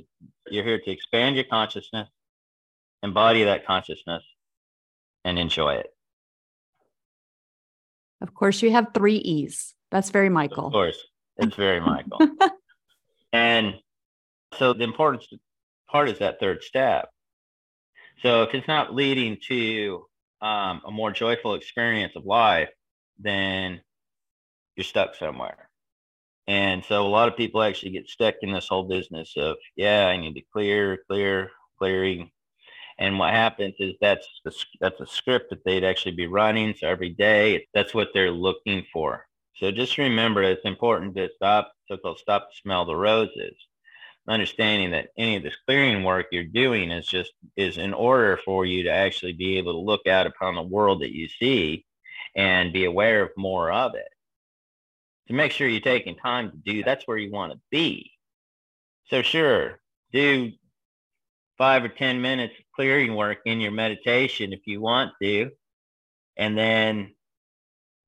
[0.50, 2.08] you're here to expand your consciousness
[3.02, 4.22] embody that consciousness
[5.24, 5.88] and enjoy it.
[8.20, 9.74] Of course, you have three E's.
[9.90, 10.66] That's very Michael.
[10.66, 10.98] Of course,
[11.38, 12.20] it's very Michael.
[13.32, 13.74] and
[14.58, 15.24] so the important
[15.90, 17.08] part is that third step.
[18.22, 20.04] So if it's not leading to
[20.42, 22.68] um, a more joyful experience of life,
[23.20, 23.80] then
[24.76, 25.68] you're stuck somewhere.
[26.46, 30.06] And so a lot of people actually get stuck in this whole business of, yeah,
[30.06, 32.30] I need to clear, clear, clearing,
[33.00, 36.74] and what happens is that's the, that's a script that they'd actually be running.
[36.76, 39.26] So every day, that's what they're looking for.
[39.56, 43.54] So just remember, it's important to stop, so called stop to smell the roses.
[44.28, 48.66] Understanding that any of this clearing work you're doing is just is in order for
[48.66, 51.86] you to actually be able to look out upon the world that you see
[52.36, 54.08] and be aware of more of it.
[55.28, 58.10] To make sure you're taking time to do that's where you want to be.
[59.06, 59.80] So sure,
[60.12, 60.52] do
[61.58, 65.50] five or 10 minutes clearing work in your meditation if you want to.
[66.36, 67.14] And then,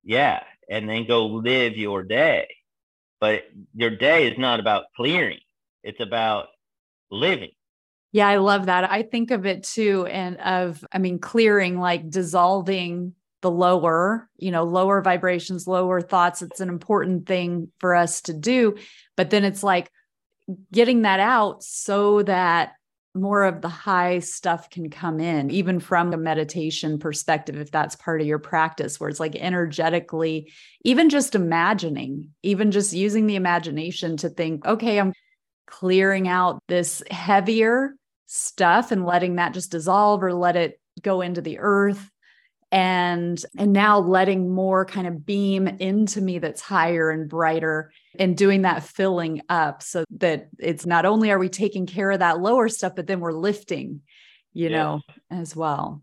[0.02, 2.48] yeah, and then go live your day.
[3.20, 3.42] But
[3.74, 5.40] your day is not about clearing,
[5.84, 6.46] it's about
[7.10, 7.50] living.
[8.10, 8.90] Yeah, I love that.
[8.90, 14.50] I think of it too, and of, I mean, clearing, like dissolving the lower, you
[14.50, 16.42] know, lower vibrations, lower thoughts.
[16.42, 18.76] It's an important thing for us to do.
[19.16, 19.90] But then it's like
[20.72, 22.72] getting that out so that
[23.14, 27.96] more of the high stuff can come in, even from a meditation perspective, if that's
[27.96, 30.50] part of your practice, where it's like energetically,
[30.82, 35.12] even just imagining, even just using the imagination to think, okay, I'm
[35.66, 37.94] clearing out this heavier
[38.26, 42.10] stuff and letting that just dissolve or let it go into the earth
[42.72, 48.36] and and now letting more kind of beam into me that's higher and brighter and
[48.36, 52.40] doing that filling up so that it's not only are we taking care of that
[52.40, 54.00] lower stuff but then we're lifting
[54.54, 54.76] you yeah.
[54.76, 56.02] know as well.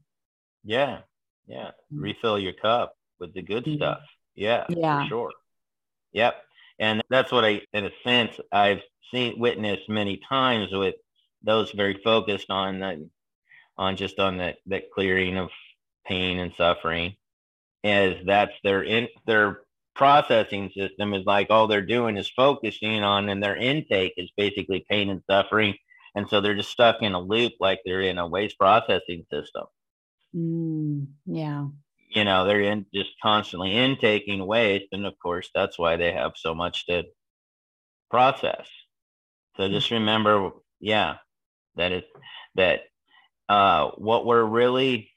[0.63, 0.99] Yeah.
[1.47, 1.71] Yeah.
[1.91, 2.03] Mm.
[2.03, 3.77] refill your cup with the good mm-hmm.
[3.77, 4.01] stuff.
[4.35, 5.07] Yeah yeah.
[5.07, 5.31] sure.
[6.13, 6.35] Yep.
[6.77, 10.95] And that's what i in a sense i've seen witnessed many times with
[11.41, 13.09] those very focused on the,
[13.75, 15.49] on just on that that clearing of
[16.09, 17.15] pain and suffering,
[17.83, 19.61] as that's their in their
[19.95, 24.85] processing system is like all they're doing is focusing on, and their intake is basically
[24.89, 25.75] pain and suffering,
[26.15, 29.65] and so they're just stuck in a loop like they're in a waste processing system.
[30.35, 31.67] Mm, yeah.
[32.09, 36.31] You know, they're in just constantly intaking waste, and of course, that's why they have
[36.35, 37.03] so much to
[38.09, 38.67] process.
[39.57, 39.71] So mm.
[39.71, 41.17] just remember, yeah,
[41.75, 42.03] that is
[42.55, 42.81] that
[43.47, 45.11] uh, what we're really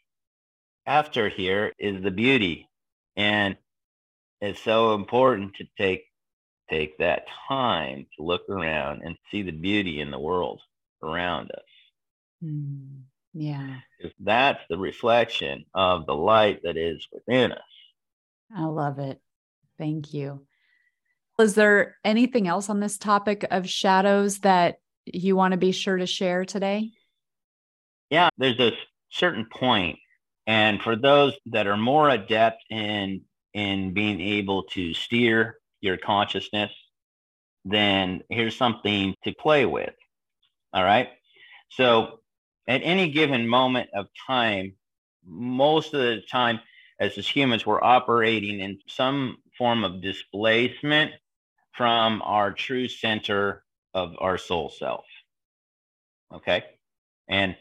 [0.86, 2.68] after here is the beauty,
[3.16, 3.56] and
[4.40, 6.04] it's so important to take
[6.70, 10.60] take that time to look around and see the beauty in the world
[11.02, 11.64] around us.
[12.42, 13.02] Mm,
[13.34, 13.78] yeah,
[14.20, 17.58] that's the reflection of the light that is within us.
[18.54, 19.20] I love it.
[19.78, 20.46] Thank you.
[21.38, 25.96] Is there anything else on this topic of shadows that you want to be sure
[25.96, 26.90] to share today?
[28.10, 28.72] Yeah, there's a
[29.10, 29.98] certain point,
[30.46, 33.22] and for those that are more adept in
[33.54, 36.72] in being able to steer your consciousness,
[37.64, 39.94] then here's something to play with.
[40.72, 41.10] All right.
[41.70, 42.20] So
[42.66, 44.74] at any given moment of time,
[45.24, 46.60] most of the time,
[46.98, 51.12] as humans, we're operating in some form of displacement
[51.72, 55.04] from our true center of our soul self.
[56.34, 56.64] Okay.
[57.28, 57.56] And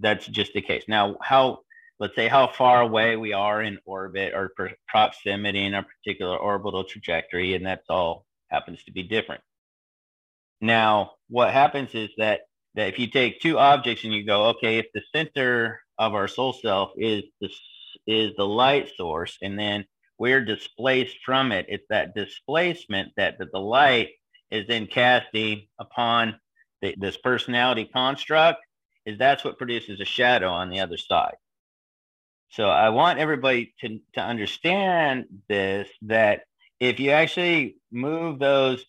[0.00, 0.84] that's just the case.
[0.88, 1.60] Now, how,
[1.98, 6.36] let's say, how far away we are in orbit or per- proximity in a particular
[6.36, 9.42] orbital trajectory, and that's all happens to be different.
[10.60, 12.40] Now, what happens is that
[12.74, 16.28] that if you take two objects and you go, okay, if the center of our
[16.28, 17.58] soul self is this
[18.06, 19.84] is the light source, and then
[20.18, 24.10] we're displaced from it, it's that displacement that, that the light
[24.50, 26.38] is then casting upon
[26.82, 28.60] the, this personality construct
[29.06, 31.36] is that's what produces a shadow on the other side.
[32.50, 36.42] So I want everybody to, to understand this that
[36.80, 38.84] if you actually move those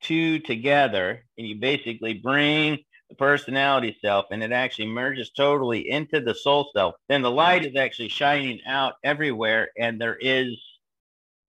[0.00, 6.20] two together and you basically bring the personality self and it actually merges totally into
[6.20, 10.56] the soul self, then the light is actually shining out everywhere and there is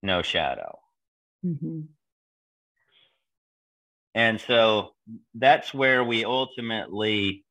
[0.02, 0.78] no shadow.
[1.44, 1.82] Mm-hmm.
[4.14, 4.92] And so
[5.34, 7.44] that's where we ultimately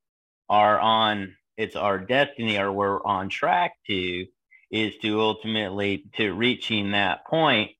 [0.49, 4.25] are on it's our destiny or we're on track to
[4.71, 7.71] is to ultimately to reaching that point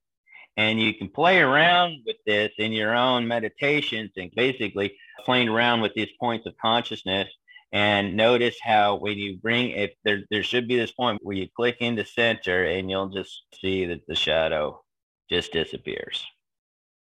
[0.56, 5.80] and you can play around with this in your own meditations and basically playing around
[5.80, 7.28] with these points of consciousness
[7.72, 11.46] and notice how when you bring if there there should be this point where you
[11.54, 14.82] click into center and you'll just see that the shadow
[15.28, 16.24] just disappears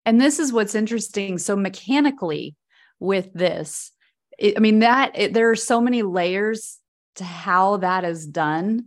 [0.04, 1.38] and this is what's interesting.
[1.38, 2.56] So, mechanically,
[2.98, 3.92] with this,
[4.38, 6.78] it, I mean, that it, there are so many layers
[7.16, 8.86] to how that is done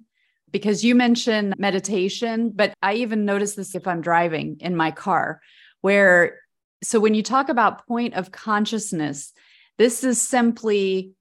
[0.52, 5.42] because you mentioned meditation, but I even notice this if I'm driving in my car,
[5.82, 6.40] where
[6.84, 9.34] so when you talk about point of consciousness,
[9.78, 11.12] this is simply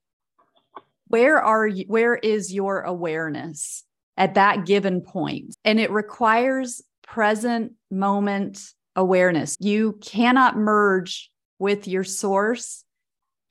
[1.09, 3.85] where are you, where is your awareness
[4.17, 5.55] at that given point?
[5.65, 8.61] And it requires present moment
[8.97, 9.57] awareness.
[9.61, 12.84] You cannot merge with your source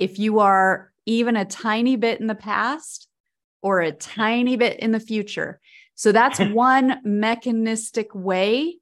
[0.04, 3.08] if you are even a tiny bit in the past
[3.62, 5.62] or a tiny bit in the future.
[5.96, 8.80] So that's one mechanistic way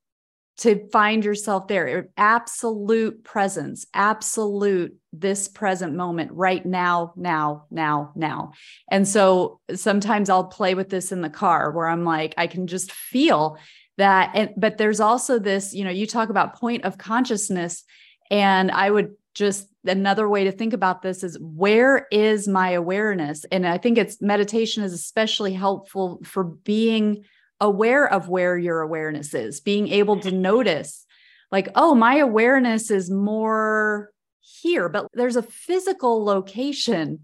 [0.58, 2.10] to find yourself there.
[2.18, 8.54] Absolute presence absolute this present moment right now now now now.
[8.90, 12.66] And so sometimes i'll play with this in the car where i'm like i can
[12.68, 13.58] just feel
[13.98, 14.32] that.
[14.34, 17.84] And but there's also this you know you talk about point of consciousness
[18.32, 23.46] and i would just another way to think about this is where is my awareness
[23.52, 27.24] and i think it's meditation is especially helpful for being
[27.62, 31.06] aware of where your awareness is, being able to notice,
[31.52, 34.10] like, oh, my awareness is more
[34.42, 37.20] here, but there's a physical location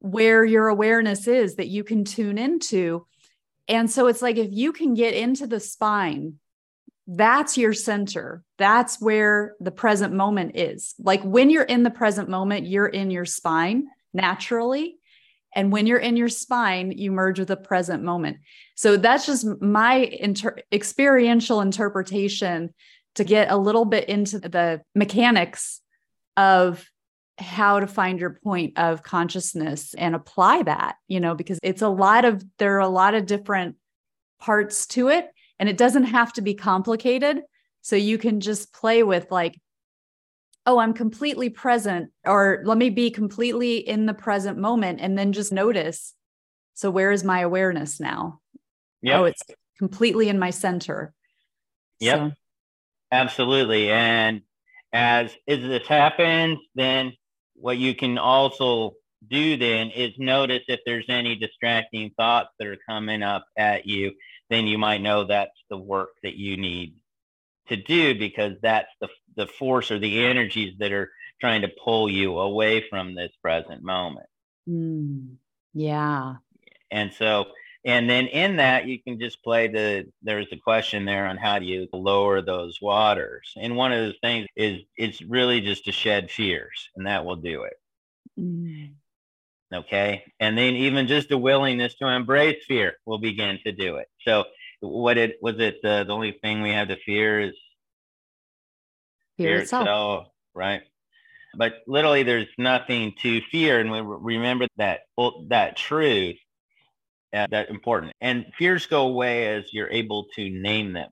[0.00, 3.06] where your awareness is that you can tune into.
[3.68, 6.38] And so it's like if you can get into the spine,
[7.06, 8.42] that's your center.
[8.58, 10.94] That's where the present moment is.
[10.98, 14.96] Like when you're in the present moment, you're in your spine naturally.
[15.54, 18.38] And when you're in your spine, you merge with the present moment.
[18.74, 22.72] So that's just my inter- experiential interpretation
[23.16, 25.80] to get a little bit into the mechanics
[26.36, 26.88] of
[27.36, 31.88] how to find your point of consciousness and apply that, you know, because it's a
[31.88, 33.76] lot of, there are a lot of different
[34.40, 35.28] parts to it
[35.62, 37.40] and it doesn't have to be complicated.
[37.82, 39.60] So you can just play with like,
[40.66, 45.32] oh, I'm completely present, or let me be completely in the present moment and then
[45.32, 46.14] just notice.
[46.74, 48.40] So, where is my awareness now?
[49.02, 49.20] Yeah.
[49.20, 49.44] Oh, it's
[49.78, 51.14] completely in my center.
[52.00, 52.18] Yep.
[52.18, 52.32] So.
[53.12, 53.92] Absolutely.
[53.92, 54.42] And
[54.92, 57.12] as as this happens, then
[57.54, 58.94] what you can also
[59.28, 64.10] do then is notice if there's any distracting thoughts that are coming up at you,
[64.52, 66.94] then you might know that's the work that you need
[67.68, 72.08] to do because that's the the force or the energies that are trying to pull
[72.08, 74.26] you away from this present moment.
[74.68, 75.36] Mm,
[75.72, 76.34] yeah.
[76.90, 77.46] And so
[77.84, 81.58] and then in that you can just play the there's a question there on how
[81.58, 85.92] do you lower those waters and one of the things is it's really just to
[85.92, 87.80] shed fears and that will do it
[88.38, 88.92] mm.
[89.74, 94.08] Okay and then even just a willingness to embrace fear will begin to do it
[94.26, 94.44] so
[94.80, 97.54] what it was it uh, the only thing we have to fear is
[99.36, 99.82] fear, fear itself.
[99.82, 100.82] itself right
[101.56, 105.00] but literally there's nothing to fear and we remember that
[105.48, 106.36] that truth
[107.34, 108.12] uh, that important.
[108.20, 111.10] And fears go away as you're able to name them.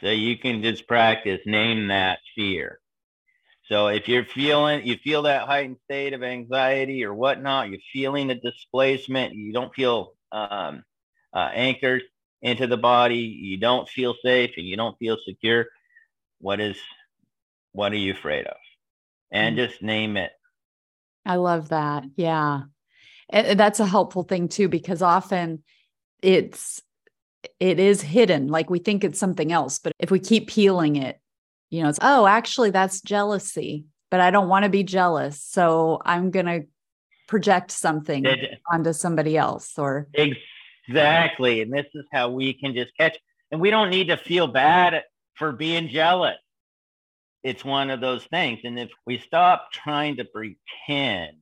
[0.00, 2.79] So you can just practice name that fear.
[3.70, 8.30] So if you're feeling, you feel that heightened state of anxiety or whatnot, you're feeling
[8.30, 10.82] a displacement, you don't feel um,
[11.32, 12.02] uh, anchored
[12.42, 15.66] into the body, you don't feel safe, and you don't feel secure.
[16.40, 16.76] What is,
[17.72, 18.56] what are you afraid of?
[19.30, 19.66] And mm-hmm.
[19.66, 20.32] just name it.
[21.24, 22.04] I love that.
[22.16, 22.62] Yeah
[23.30, 25.62] and that's a helpful thing too because often
[26.22, 26.82] it's
[27.58, 31.20] it is hidden like we think it's something else but if we keep peeling it
[31.70, 36.00] you know it's oh actually that's jealousy but i don't want to be jealous so
[36.04, 36.62] i'm going to
[37.28, 42.90] project something it, onto somebody else or exactly and this is how we can just
[42.98, 43.16] catch
[43.50, 45.02] and we don't need to feel bad
[45.34, 46.36] for being jealous.
[47.42, 51.38] It's one of those things and if we stop trying to pretend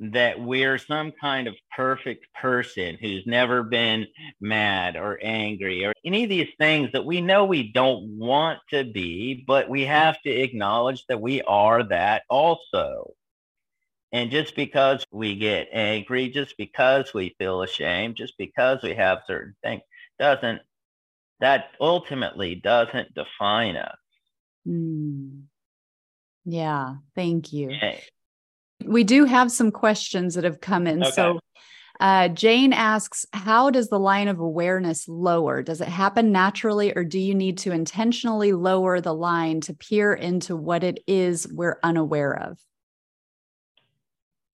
[0.00, 4.06] that we're some kind of perfect person who's never been
[4.40, 8.84] mad or angry or any of these things that we know we don't want to
[8.84, 13.12] be, but we have to acknowledge that we are that also.
[14.10, 19.22] And just because we get angry, just because we feel ashamed, just because we have
[19.26, 19.82] certain things,
[20.18, 20.62] doesn't,
[21.40, 23.96] that ultimately doesn't define us.
[24.66, 25.42] Mm.
[26.46, 27.70] Yeah, thank you.
[28.84, 31.02] We do have some questions that have come in.
[31.02, 31.12] Okay.
[31.12, 31.40] So
[32.00, 35.62] uh, Jane asks, how does the line of awareness lower?
[35.62, 40.14] Does it happen naturally, or do you need to intentionally lower the line to peer
[40.14, 42.58] into what it is we're unaware of?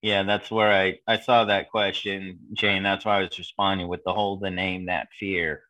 [0.03, 2.83] Yeah, that's where I, I saw that question, Jane.
[2.83, 5.63] That's why I was responding with the whole the name that fear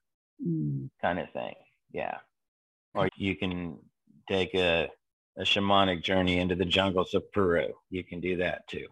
[0.44, 0.88] mm.
[1.00, 1.54] kind of thing.
[1.92, 2.18] Yeah.
[2.94, 3.78] Or you can
[4.28, 4.88] take a
[5.38, 7.68] a shamanic journey into the jungles of Peru.
[7.90, 8.86] You can do that too.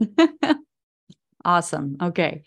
[1.44, 1.96] awesome.
[2.02, 2.42] Okay.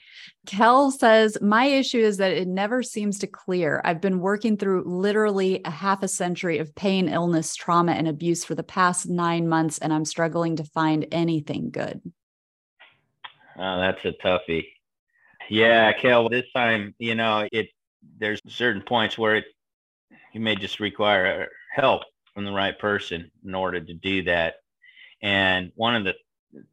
[0.47, 3.81] Kel says, My issue is that it never seems to clear.
[3.85, 8.43] I've been working through literally a half a century of pain, illness, trauma, and abuse
[8.43, 12.01] for the past nine months, and I'm struggling to find anything good.
[13.57, 14.65] Oh, that's a toughie.
[15.49, 17.67] Yeah, Kel, this time, you know, it
[18.17, 19.45] there's certain points where it
[20.33, 21.45] you may just require uh,
[21.81, 22.03] help
[22.33, 24.55] from the right person in order to do that.
[25.21, 26.15] And one of the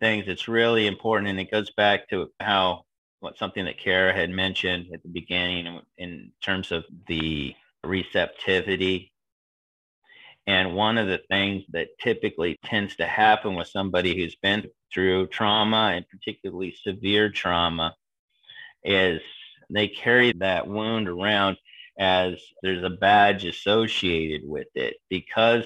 [0.01, 2.85] things that's really important, and it goes back to how
[3.21, 7.55] what something that Kara had mentioned at the beginning in terms of the
[7.85, 9.13] receptivity.
[10.47, 15.29] And one of the things that typically tends to happen with somebody who's been through
[15.29, 17.95] trauma and particularly severe trauma
[18.83, 19.21] is
[19.69, 21.59] they carry that wound around
[22.01, 25.65] as there's a badge associated with it because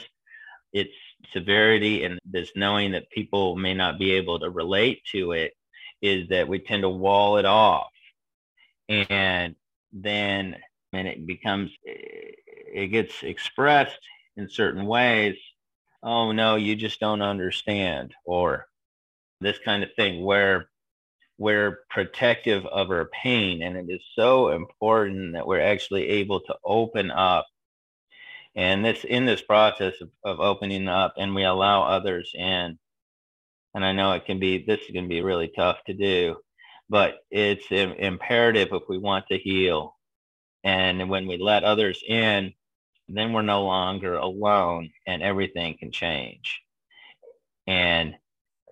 [0.72, 0.92] its
[1.32, 5.52] severity and this knowing that people may not be able to relate to it
[6.02, 7.92] is that we tend to wall it off.
[8.88, 9.54] And
[9.92, 10.56] then
[10.90, 13.98] when it becomes it gets expressed
[14.36, 15.36] in certain ways
[16.02, 18.66] oh no you just don't understand or
[19.40, 20.68] this kind of thing where
[21.38, 26.54] we're protective of our pain and it is so important that we're actually able to
[26.64, 27.46] open up.
[28.56, 32.78] And this in this process of, of opening up and we allow others in.
[33.74, 36.36] And i know it can be this is to be really tough to do
[36.90, 39.96] but it's imperative if we want to heal.
[40.64, 42.52] And when we let others in
[43.08, 46.62] then we're no longer alone and everything can change.
[47.66, 48.14] And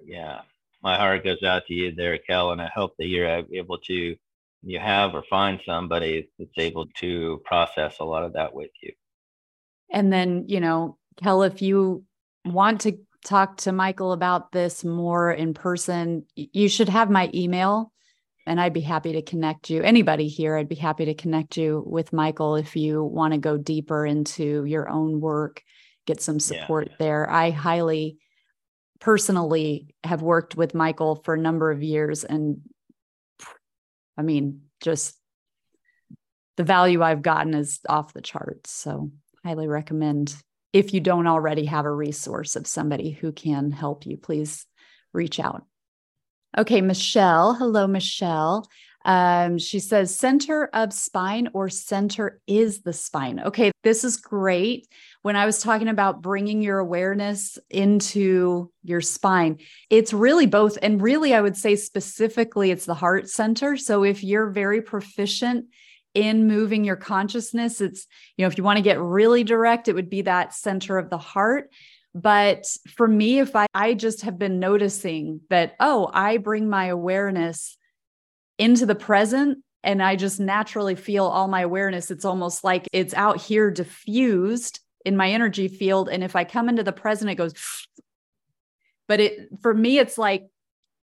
[0.05, 0.43] yeah
[0.83, 4.17] my heart goes out to you there, Kel, and I hope that you're able to
[4.65, 8.93] you have or find somebody that's able to process a lot of that with you.
[9.91, 12.05] And then, you know, Kel, if you
[12.45, 17.93] want to talk to Michael about this more in person, you should have my email
[18.47, 19.83] and I'd be happy to connect you.
[19.83, 23.57] Anybody here, I'd be happy to connect you with Michael if you want to go
[23.57, 25.63] deeper into your own work,
[26.07, 26.97] get some support yeah.
[26.99, 27.31] there.
[27.31, 28.19] I highly
[29.03, 32.23] personally have worked with Michael for a number of years.
[32.23, 32.61] And
[34.17, 35.19] I mean, just
[36.57, 38.71] the value I've gotten is off the charts.
[38.71, 39.11] So,
[39.45, 40.37] highly recommend
[40.73, 44.67] if you don't already have a resource of somebody who can help you, please
[45.13, 45.65] reach out.
[46.57, 47.55] Okay, Michelle.
[47.55, 48.69] Hello, Michelle.
[49.05, 53.41] Um, she says, center of spine or center is the spine.
[53.41, 54.87] Okay, this is great.
[55.23, 59.59] When I was talking about bringing your awareness into your spine,
[59.89, 60.79] it's really both.
[60.83, 63.77] And really, I would say specifically, it's the heart center.
[63.77, 65.67] So if you're very proficient
[66.13, 68.07] in moving your consciousness, it's,
[68.37, 71.09] you know, if you want to get really direct, it would be that center of
[71.09, 71.71] the heart.
[72.15, 72.67] But
[72.97, 77.79] for me, if I, I just have been noticing that, oh, I bring my awareness
[78.59, 82.11] into the present and I just naturally feel all my awareness.
[82.11, 86.09] It's almost like it's out here diffused in my energy field.
[86.09, 87.55] And if I come into the present, it goes,
[89.09, 90.49] but it for me, it's like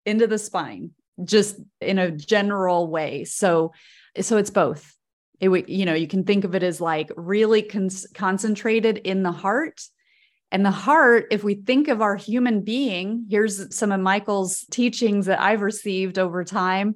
[0.05, 0.91] into the spine,
[1.23, 3.25] just in a general way.
[3.25, 3.73] So,
[4.19, 4.95] so it's both.
[5.39, 9.31] It you know, you can think of it as like really con- concentrated in the
[9.31, 9.81] heart.
[10.51, 15.25] And the heart, if we think of our human being, here's some of Michael's teachings
[15.25, 16.95] that I've received over time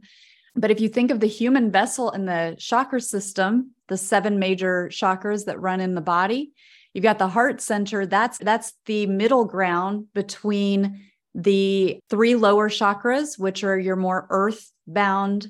[0.55, 4.89] but if you think of the human vessel and the chakra system, the seven major
[4.91, 6.51] chakras that run in the body,
[6.93, 8.05] you've got the heart center.
[8.05, 11.01] That's that's the middle ground between
[11.35, 15.47] the three lower chakras, which are your more earth-bound,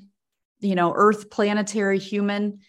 [0.60, 2.60] you know, earth planetary human.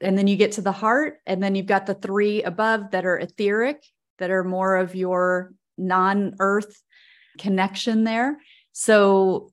[0.00, 3.06] And then you get to the heart, and then you've got the three above that
[3.06, 3.82] are etheric,
[4.18, 6.82] that are more of your non-earth
[7.38, 8.38] connection there.
[8.72, 9.52] So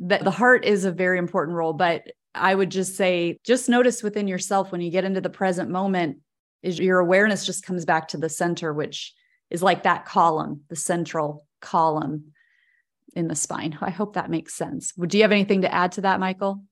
[0.00, 4.02] the, the heart is a very important role but i would just say just notice
[4.02, 6.18] within yourself when you get into the present moment
[6.62, 9.14] is your awareness just comes back to the center which
[9.50, 12.32] is like that column the central column
[13.16, 13.76] in the spine.
[13.80, 14.92] I hope that makes sense.
[14.96, 16.62] Would you have anything to add to that michael?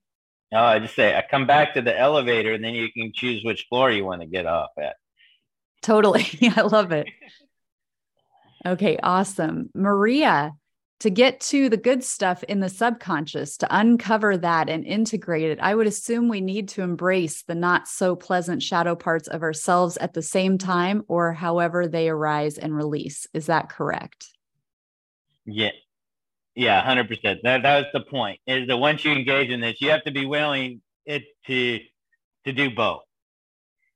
[0.52, 3.44] No i just say i come back to the elevator and then you can choose
[3.44, 4.96] which floor you want to get off at.
[5.82, 6.26] Totally.
[6.56, 7.08] I love it.
[8.66, 9.70] Okay awesome.
[9.74, 10.52] Maria
[11.00, 15.60] to get to the good stuff in the subconscious, to uncover that and integrate it,
[15.60, 19.96] I would assume we need to embrace the not so pleasant shadow parts of ourselves
[19.98, 23.26] at the same time or however they arise and release.
[23.32, 24.26] Is that correct?
[25.44, 25.70] Yeah.
[26.56, 27.42] Yeah, 100%.
[27.44, 30.10] That, that was the point is that once you engage in this, you have to
[30.10, 31.78] be willing it to,
[32.44, 33.02] to do both.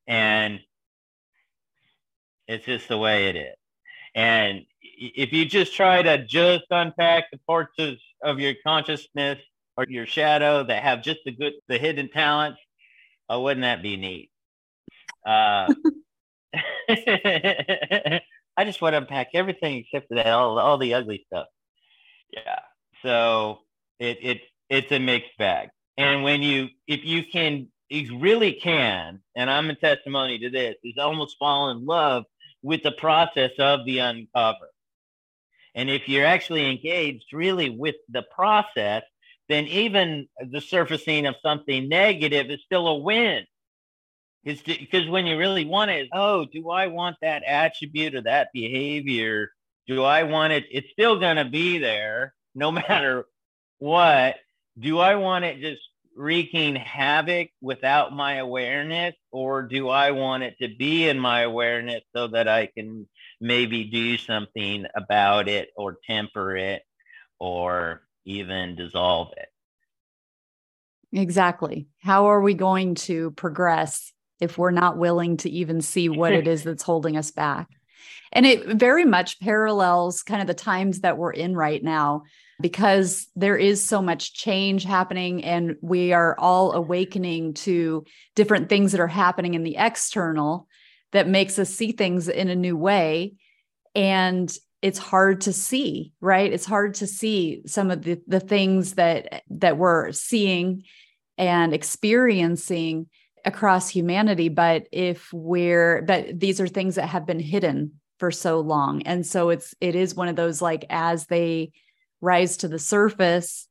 [0.07, 0.61] And
[2.47, 3.57] it's just the way it is.
[4.15, 4.63] And
[5.03, 9.39] if you just try to just unpack the parts of, of your consciousness
[9.77, 12.61] or your shadow that have just the good, the hidden talents,
[13.29, 14.31] oh, wouldn't that be neat?
[15.27, 15.73] Uh,
[16.89, 21.47] I just want to unpack everything except for that, all, all the ugly stuff.
[22.31, 22.61] Yeah.
[23.03, 23.61] So
[23.99, 25.71] it, it, it's a mixed bag.
[25.97, 30.77] And when you, if you can, you really can, and I'm a testimony to this,
[30.85, 32.25] is almost fall in love
[32.63, 34.72] with the process of the uncover.
[35.75, 39.03] And if you're actually engaged really with the process,
[39.49, 43.45] then even the surfacing of something negative is still a win
[44.45, 49.51] because when you really want it, oh, do I want that attribute or that behavior?
[49.87, 50.65] Do I want it?
[50.71, 53.27] It's still going to be there no matter
[53.79, 54.37] what.
[54.79, 55.83] Do I want it just
[56.17, 62.03] wreaking havoc without my awareness, or do I want it to be in my awareness
[62.15, 63.09] so that I can
[63.43, 66.83] maybe do something about it or temper it
[67.39, 69.49] or even dissolve it?
[71.13, 71.89] Exactly.
[72.01, 76.47] How are we going to progress if we're not willing to even see what it
[76.47, 77.69] is that's holding us back?
[78.33, 82.23] And it very much parallels kind of the times that we're in right now
[82.61, 88.93] because there is so much change happening and we are all awakening to different things
[88.93, 90.67] that are happening in the external
[91.13, 93.35] that makes us see things in a new way.
[93.95, 96.53] And it's hard to see right?
[96.53, 100.85] It's hard to see some of the, the things that that we're seeing
[101.39, 103.07] and experiencing
[103.45, 104.49] across humanity.
[104.49, 109.03] But if we're but these are things that have been hidden for so long.
[109.03, 111.73] And so it's it is one of those like as they
[112.21, 113.69] rise to the surface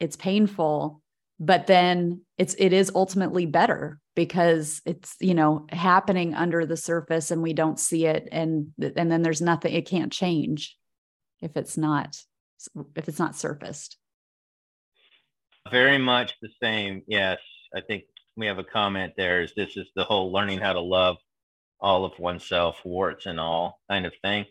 [0.00, 1.02] it's painful
[1.38, 7.30] but then it's it is ultimately better because it's you know happening under the surface
[7.30, 10.76] and we don't see it and and then there's nothing it can't change
[11.40, 12.16] if it's not
[12.96, 13.96] if it's not surfaced.
[15.70, 17.02] Very much the same.
[17.06, 17.38] Yes
[17.74, 18.04] i think
[18.36, 21.16] we have a comment there is this is the whole learning how to love
[21.80, 24.46] all of oneself warts and all kind of thing.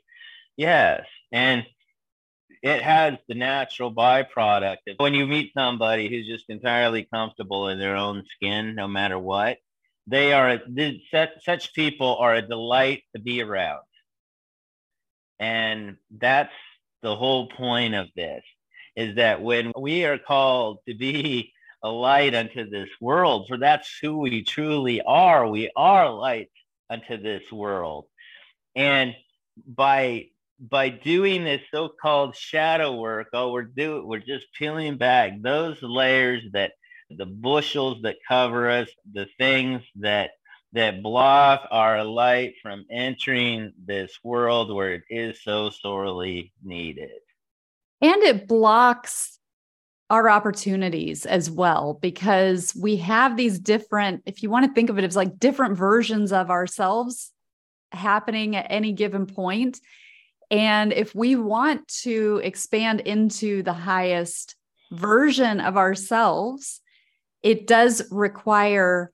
[0.57, 1.65] Yes and
[2.61, 7.95] it has the natural byproduct when you meet somebody who's just entirely comfortable in their
[7.95, 9.57] own skin no matter what
[10.07, 10.59] they are
[11.43, 13.81] such people are a delight to be around
[15.39, 16.53] and that's
[17.01, 18.43] the whole point of this
[18.95, 21.51] is that when we are called to be
[21.85, 25.47] a light unto this world, for that's who we truly are.
[25.47, 26.49] We are light
[26.89, 28.05] unto this world.
[28.75, 29.13] And
[29.67, 30.29] by
[30.59, 36.43] by doing this so-called shadow work, oh, we're doing we're just peeling back those layers
[36.53, 36.73] that
[37.09, 40.31] the bushels that cover us, the things that
[40.73, 47.09] that block our light from entering this world where it is so sorely needed.
[48.01, 49.39] And it blocks
[50.09, 54.99] our opportunities as well because we have these different if you want to think of
[54.99, 57.31] it as like different versions of ourselves
[57.91, 59.79] happening at any given point
[60.51, 64.55] and if we want to expand into the highest
[64.91, 66.81] version of ourselves
[67.43, 69.11] it does require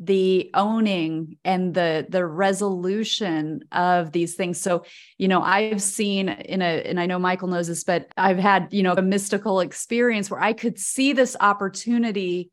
[0.00, 4.58] the owning and the the resolution of these things.
[4.58, 4.84] So
[5.18, 8.68] you know i've seen in a and i know michael knows this but i've had
[8.72, 12.50] you know a mystical experience where i could see this opportunity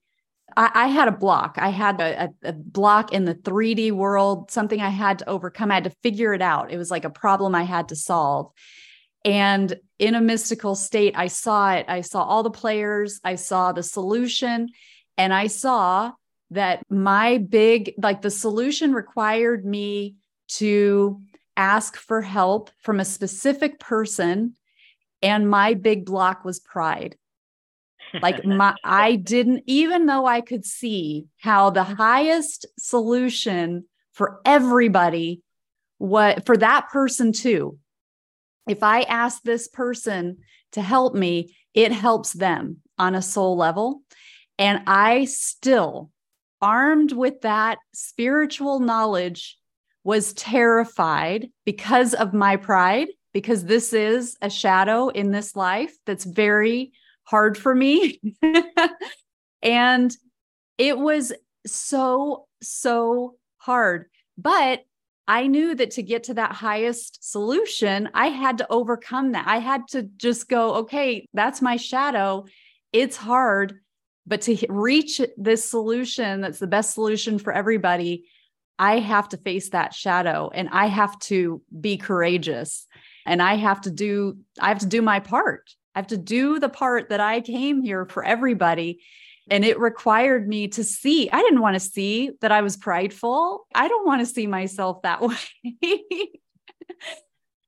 [0.56, 1.58] i, I had a block.
[1.58, 5.72] I had a, a, block in the 3d world something i had to overcome.
[5.72, 6.72] I had to figure it out.
[6.72, 8.52] It was like a problem i had to solve.
[9.26, 11.86] And in a mystical state i saw it.
[11.88, 13.20] I saw all the players.
[13.24, 14.70] I saw the solution.
[15.18, 16.12] And i saw
[16.52, 20.16] that my big, like the solution required me
[20.48, 21.22] to
[21.58, 24.56] ask for help from a specific person.
[25.22, 27.18] And my big block was pride.
[28.22, 35.42] Like my, I didn't, even though I could see how the highest solution for everybody,
[35.98, 37.78] what for that person too,
[38.68, 40.38] if I ask this person
[40.74, 44.02] to help me, it helps them on a soul level.
[44.60, 46.12] And I still
[46.62, 49.58] armed with that spiritual knowledge,
[50.04, 56.24] was terrified because of my pride, because this is a shadow in this life that's
[56.24, 56.92] very
[57.28, 58.22] hard for me.
[59.62, 60.16] and
[60.78, 61.34] it was
[61.66, 64.06] so, so hard.
[64.38, 64.84] But
[65.28, 69.46] I knew that to get to that highest solution, I had to overcome that.
[69.46, 72.46] I had to just go, okay, that's my shadow.
[72.94, 73.80] It's hard,
[74.26, 78.26] but to reach this solution that's the best solution for everybody,
[78.80, 82.88] I have to face that shadow and I have to be courageous
[83.26, 85.70] and I have to do I have to do my part.
[85.98, 89.02] I have to do the part that I came here for everybody.
[89.50, 91.28] And it required me to see.
[91.32, 93.66] I didn't want to see that I was prideful.
[93.74, 95.38] I don't want to see myself that way.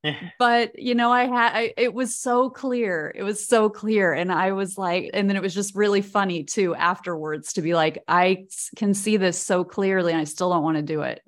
[0.38, 4.32] but you know i had I, it was so clear it was so clear and
[4.32, 8.02] i was like and then it was just really funny too afterwards to be like
[8.08, 11.20] i can see this so clearly and i still don't want to do it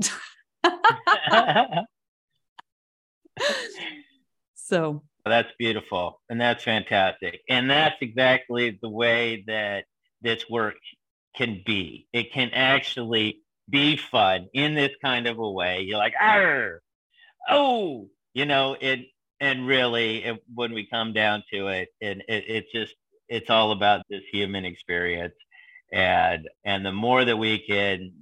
[4.54, 9.84] so Oh, that's beautiful and that's fantastic and that's exactly the way that
[10.20, 10.74] this work
[11.36, 15.82] can be it can actually be fun in this kind of a way.
[15.82, 16.14] You're like,
[17.48, 19.00] oh, you know, it,
[19.40, 22.94] and really, it, when we come down to it, and it, it's just,
[23.28, 25.34] it's all about this human experience.
[25.92, 28.12] And, and the more that we can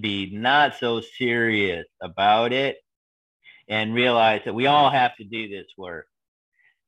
[0.00, 2.76] be not so serious about it
[3.68, 6.06] and realize that we all have to do this work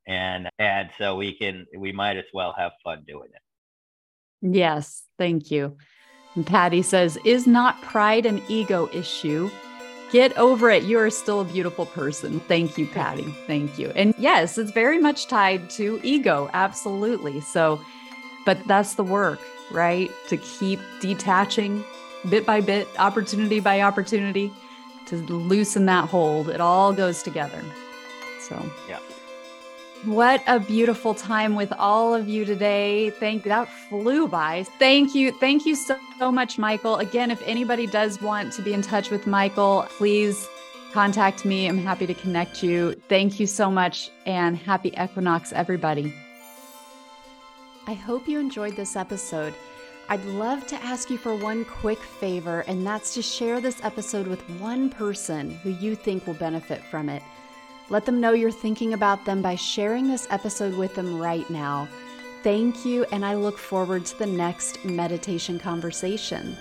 [0.07, 4.57] and and so we can we might as well have fun doing it.
[4.57, 5.77] Yes thank you.
[6.35, 9.51] And patty says is not pride an ego issue?
[10.13, 12.41] Get over it you are still a beautiful person.
[12.41, 13.91] Thank you patty thank you.
[13.97, 17.41] And yes it's very much tied to ego absolutely.
[17.41, 17.81] So
[18.45, 19.41] but that's the work
[19.71, 20.11] right?
[20.29, 21.85] To keep detaching
[22.29, 24.53] bit by bit opportunity by opportunity
[25.07, 26.49] to loosen that hold.
[26.49, 27.63] It all goes together.
[28.41, 28.99] So yeah
[30.07, 33.11] what a beautiful time with all of you today.
[33.11, 34.65] Thank that flew by.
[34.79, 35.33] Thank you.
[35.33, 36.97] Thank you so, so much, Michael.
[36.97, 40.49] Again, if anybody does want to be in touch with Michael, please
[40.93, 41.67] contact me.
[41.69, 42.95] I'm happy to connect you.
[43.09, 46.15] Thank you so much and happy equinox, everybody.
[47.87, 49.55] I hope you enjoyed this episode.
[50.09, 54.29] I'd love to ask you for one quick favor, and that's to share this episode
[54.29, 57.23] with one person who you think will benefit from it.
[57.89, 61.89] Let them know you're thinking about them by sharing this episode with them right now.
[62.43, 66.57] Thank you, and I look forward to the next meditation conversation.